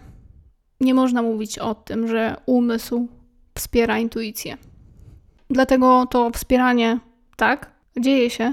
nie 0.81 0.95
można 0.95 1.23
mówić 1.23 1.59
o 1.59 1.75
tym, 1.75 2.09
że 2.09 2.37
umysł 2.47 3.09
wspiera 3.55 3.99
intuicję. 3.99 4.57
Dlatego 5.51 6.07
to 6.11 6.31
wspieranie, 6.31 7.01
tak, 7.37 7.71
dzieje 8.01 8.31
się, 8.31 8.53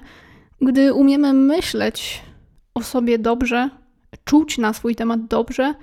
gdy 0.61 0.93
umiemy 0.93 1.33
myśleć 1.33 2.21
o 2.73 2.83
sobie 2.83 3.19
dobrze, 3.19 3.69
czuć 4.25 4.57
na 4.57 4.73
swój 4.73 4.95
temat 4.95 5.27
dobrze, 5.27 5.73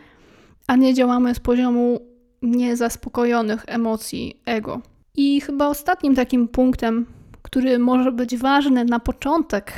a 0.67 0.77
nie 0.77 0.95
działamy 0.95 1.35
z 1.35 1.41
poziomu 1.41 2.01
niezaspokojonych 2.43 3.65
emocji 3.67 4.41
ego. 4.45 4.81
I 5.17 5.41
chyba 5.41 5.69
ostatnim 5.69 6.15
takim 6.15 6.49
punktem, 6.49 7.07
który 7.43 7.79
może 7.79 8.13
być 8.13 8.37
ważny 8.37 8.85
na 8.85 9.01
początek 9.01 9.73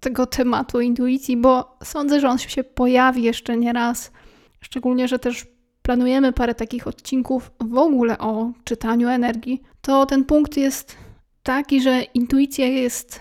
tego 0.00 0.26
tematu 0.26 0.80
intuicji, 0.80 1.36
bo 1.36 1.76
sądzę, 1.84 2.20
że 2.20 2.28
on 2.28 2.38
się 2.38 2.64
pojawi 2.64 3.22
jeszcze 3.22 3.56
nie 3.56 3.72
raz, 3.72 4.12
szczególnie, 4.60 5.08
że 5.08 5.18
też 5.18 5.46
planujemy 5.82 6.32
parę 6.32 6.54
takich 6.54 6.86
odcinków 6.86 7.50
w 7.60 7.78
ogóle 7.78 8.18
o 8.18 8.52
czytaniu 8.64 9.08
energii, 9.08 9.62
to 9.80 10.06
ten 10.06 10.24
punkt 10.24 10.56
jest 10.56 10.96
taki, 11.42 11.80
że 11.80 12.02
intuicja 12.02 12.66
jest 12.66 13.20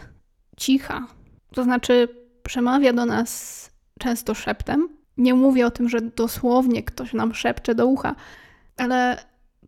cicha. 0.57 1.07
To 1.53 1.63
znaczy, 1.63 2.24
przemawia 2.45 2.93
do 2.93 3.05
nas 3.05 3.69
często 3.99 4.33
szeptem. 4.33 4.89
Nie 5.17 5.33
mówię 5.33 5.65
o 5.65 5.71
tym, 5.71 5.89
że 5.89 6.01
dosłownie 6.01 6.83
ktoś 6.83 7.13
nam 7.13 7.33
szepcze 7.33 7.75
do 7.75 7.87
ucha, 7.87 8.15
ale 8.77 9.23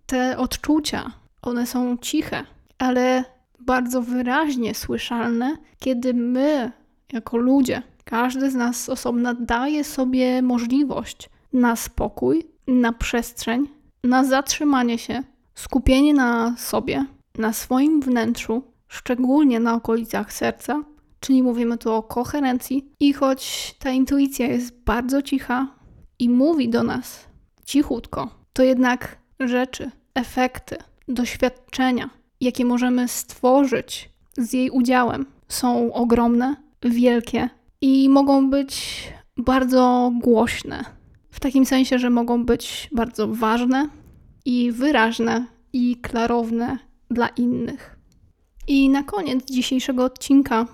te 0.06 0.38
odczucia, 0.38 1.12
one 1.42 1.68
są 1.68 1.98
ciche, 1.98 2.44
ale 2.78 3.24
bardzo 3.60 4.02
wyraźnie 4.02 4.76
słyszalne, 4.76 5.58
kiedy 5.80 6.14
my, 6.14 6.72
jako 7.14 7.38
ludzie, 7.38 7.82
każdy 8.06 8.52
z 8.52 8.56
nas 8.56 8.90
osobna 8.90 9.34
daje 9.34 9.84
sobie 9.84 10.42
możliwość 10.42 11.30
na 11.54 11.76
spokój, 11.76 12.48
na 12.68 12.94
przestrzeń, 12.94 13.68
na 14.04 14.24
zatrzymanie 14.24 14.98
się, 14.98 15.24
skupienie 15.56 16.14
na 16.14 16.58
sobie, 16.58 17.06
na 17.38 17.54
swoim 17.54 18.02
wnętrzu, 18.02 18.64
szczególnie 18.88 19.60
na 19.60 19.74
okolicach 19.74 20.34
serca, 20.34 20.84
czyli 21.28 21.44
mówimy 21.44 21.78
tu 21.78 21.92
o 21.92 22.04
koherencji. 22.04 22.92
I 23.00 23.14
choć 23.14 23.76
ta 23.80 23.92
intuicja 23.92 24.48
jest 24.48 24.84
bardzo 24.84 25.22
cicha 25.22 25.68
i 26.20 26.30
mówi 26.30 26.70
do 26.70 26.84
nas 26.84 27.26
cichutko, 27.66 28.30
to 28.54 28.64
jednak 28.64 29.18
rzeczy, 29.40 29.92
efekty, 30.16 30.78
doświadczenia, 31.08 32.10
jakie 32.42 32.66
możemy 32.66 33.08
stworzyć 33.08 34.10
z 34.38 34.54
jej 34.54 34.70
udziałem, 34.70 35.26
są 35.48 35.94
ogromne, 35.94 36.56
wielkie 36.82 37.50
i 37.82 38.10
mogą 38.10 38.50
być 38.50 39.04
bardzo 39.38 40.12
głośne. 40.22 40.86
W 41.32 41.40
takim 41.40 41.66
sensie, 41.66 42.00
że 42.00 42.10
mogą 42.10 42.46
być 42.46 42.90
bardzo 42.92 43.28
ważne 43.28 43.90
i 44.46 44.72
wyraźne 44.72 45.46
i 45.74 45.96
klarowne 46.02 46.78
dla 47.12 47.28
innych. 47.28 47.98
I 48.68 48.90
na 48.90 49.04
koniec 49.04 49.46
dzisiejszego 49.46 50.04
odcinka 50.04 50.66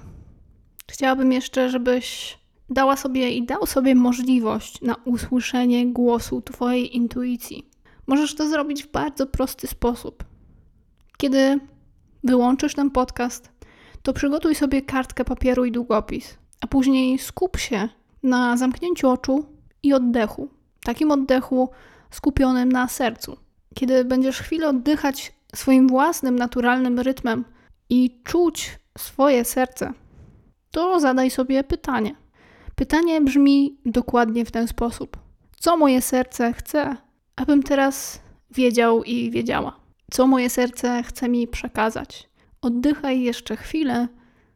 chciałabym 0.93 1.31
jeszcze, 1.31 1.69
żebyś 1.69 2.37
dała 2.69 2.97
sobie 2.97 3.31
i 3.31 3.45
dał 3.45 3.65
sobie 3.65 3.95
możliwość 3.95 4.81
na 4.81 4.95
usłyszenie 5.05 5.87
głosu 5.87 6.41
Twojej 6.41 6.95
intuicji. 6.95 7.69
Możesz 8.07 8.35
to 8.35 8.49
zrobić 8.49 8.83
w 8.83 8.91
bardzo 8.91 9.27
prosty 9.27 9.67
sposób. 9.67 10.23
Kiedy 11.17 11.59
wyłączysz 12.23 12.75
ten 12.75 12.91
podcast, 12.91 13.51
to 14.01 14.13
przygotuj 14.13 14.55
sobie 14.55 14.81
kartkę 14.81 15.25
papieru 15.25 15.65
i 15.65 15.71
długopis, 15.71 16.37
a 16.61 16.67
później 16.67 17.19
skup 17.19 17.57
się 17.57 17.89
na 18.23 18.57
zamknięciu 18.57 19.09
oczu 19.09 19.45
i 19.83 19.93
oddechu. 19.93 20.49
Takim 20.83 21.11
oddechu 21.11 21.69
skupionym 22.11 22.71
na 22.71 22.87
sercu. 22.87 23.37
Kiedy 23.75 24.05
będziesz 24.05 24.39
chwilę 24.39 24.69
oddychać 24.69 25.33
swoim 25.55 25.87
własnym, 25.87 26.35
naturalnym 26.35 26.99
rytmem 26.99 27.45
i 27.89 28.21
czuć 28.23 28.79
swoje 28.97 29.45
serce, 29.45 29.93
to 30.73 30.99
zadaj 30.99 31.29
sobie 31.29 31.63
pytanie. 31.63 32.15
Pytanie 32.75 33.21
brzmi 33.21 33.77
dokładnie 33.85 34.45
w 34.45 34.51
ten 34.51 34.67
sposób: 34.67 35.17
Co 35.59 35.77
moje 35.77 36.01
serce 36.01 36.53
chce, 36.53 36.95
abym 37.35 37.63
teraz 37.63 38.21
wiedział 38.51 39.03
i 39.03 39.31
wiedziała? 39.31 39.79
Co 40.11 40.27
moje 40.27 40.49
serce 40.49 41.03
chce 41.03 41.29
mi 41.29 41.47
przekazać? 41.47 42.29
Oddychaj 42.61 43.21
jeszcze 43.21 43.55
chwilę 43.55 44.07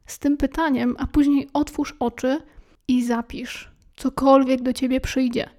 z 0.06 0.19
tym 0.19 0.38
pytaniem, 0.38 0.95
a 0.99 1.08
później 1.08 1.49
otwórz 1.53 1.95
oczy 1.99 2.41
i 2.88 3.03
zapisz 3.03 3.71
cokolwiek 3.95 4.62
do 4.62 4.73
ciebie 4.73 5.01
przyjdzie. 5.01 5.49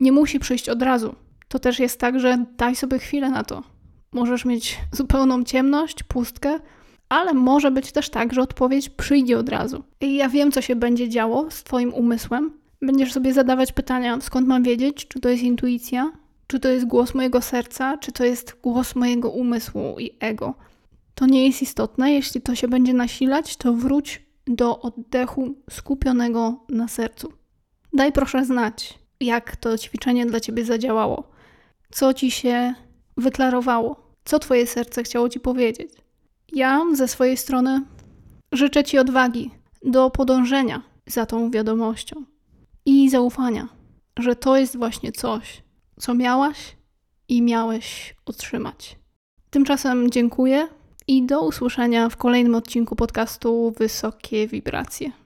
Nie 0.00 0.12
musi 0.12 0.38
przyjść 0.38 0.68
od 0.68 0.82
razu. 0.82 1.14
To 1.48 1.58
też 1.58 1.78
jest 1.78 2.00
tak, 2.00 2.20
że 2.20 2.44
daj 2.56 2.76
sobie 2.76 2.98
chwilę 2.98 3.30
na 3.30 3.44
to. 3.44 3.62
Możesz 4.12 4.44
mieć 4.44 4.80
zupełną 4.92 5.44
ciemność, 5.44 6.02
pustkę, 6.02 6.58
ale 7.08 7.34
może 7.34 7.70
być 7.70 7.92
też 7.92 8.10
tak, 8.10 8.32
że 8.32 8.42
odpowiedź 8.42 8.88
przyjdzie 8.88 9.38
od 9.38 9.48
razu. 9.48 9.84
I 10.00 10.16
ja 10.16 10.28
wiem, 10.28 10.52
co 10.52 10.60
się 10.60 10.76
będzie 10.76 11.08
działo 11.08 11.50
z 11.50 11.62
Twoim 11.62 11.94
umysłem. 11.94 12.52
Będziesz 12.82 13.12
sobie 13.12 13.32
zadawać 13.32 13.72
pytania, 13.72 14.18
skąd 14.20 14.48
mam 14.48 14.62
wiedzieć, 14.62 15.08
czy 15.08 15.20
to 15.20 15.28
jest 15.28 15.42
intuicja, 15.42 16.12
czy 16.46 16.60
to 16.60 16.68
jest 16.68 16.86
głos 16.86 17.14
mojego 17.14 17.42
serca, 17.42 17.98
czy 17.98 18.12
to 18.12 18.24
jest 18.24 18.56
głos 18.62 18.94
mojego 18.94 19.30
umysłu 19.30 19.96
i 19.98 20.10
ego. 20.20 20.54
To 21.14 21.26
nie 21.26 21.46
jest 21.46 21.62
istotne. 21.62 22.12
Jeśli 22.12 22.40
to 22.40 22.54
się 22.54 22.68
będzie 22.68 22.94
nasilać, 22.94 23.56
to 23.56 23.72
wróć 23.72 24.22
do 24.46 24.80
oddechu 24.80 25.54
skupionego 25.70 26.64
na 26.68 26.88
sercu. 26.88 27.32
Daj 27.92 28.12
proszę 28.12 28.44
znać, 28.44 28.98
jak 29.20 29.56
to 29.56 29.78
ćwiczenie 29.78 30.26
dla 30.26 30.40
Ciebie 30.40 30.64
zadziałało. 30.64 31.34
co 31.90 32.14
ci 32.14 32.30
się 32.30 32.74
wyklarowało, 33.16 34.14
co 34.24 34.38
twoje 34.38 34.66
serce 34.66 35.02
chciało 35.02 35.28
ci 35.28 35.40
powiedzieć. 35.40 35.92
Ja 36.54 36.82
ze 36.92 37.08
swojej 37.08 37.36
strony 37.36 37.82
życzę 38.52 38.84
ci 38.84 38.98
odwagi 38.98 39.50
do 39.82 40.10
podążenia 40.10 40.82
za 41.06 41.26
tą 41.26 41.50
wiadomością 41.50 42.24
i 42.86 43.10
zaufania, 43.10 43.68
że 44.18 44.36
to 44.36 44.56
jest 44.56 44.76
właśnie 44.76 45.12
coś, 45.12 45.62
co 45.98 46.14
miałaś 46.14 46.76
i 47.28 47.42
miałeś 47.42 48.16
otrzymać. 48.26 48.98
Tymczasem 49.50 50.10
dziękuję 50.10 50.68
i 51.08 51.26
do 51.26 51.46
usłyszenia 51.46 52.08
w 52.08 52.16
kolejnym 52.16 52.54
odcinku 52.54 52.96
podcastu 52.96 53.72
Wysokie 53.78 54.48
Wibracje. 54.48 55.23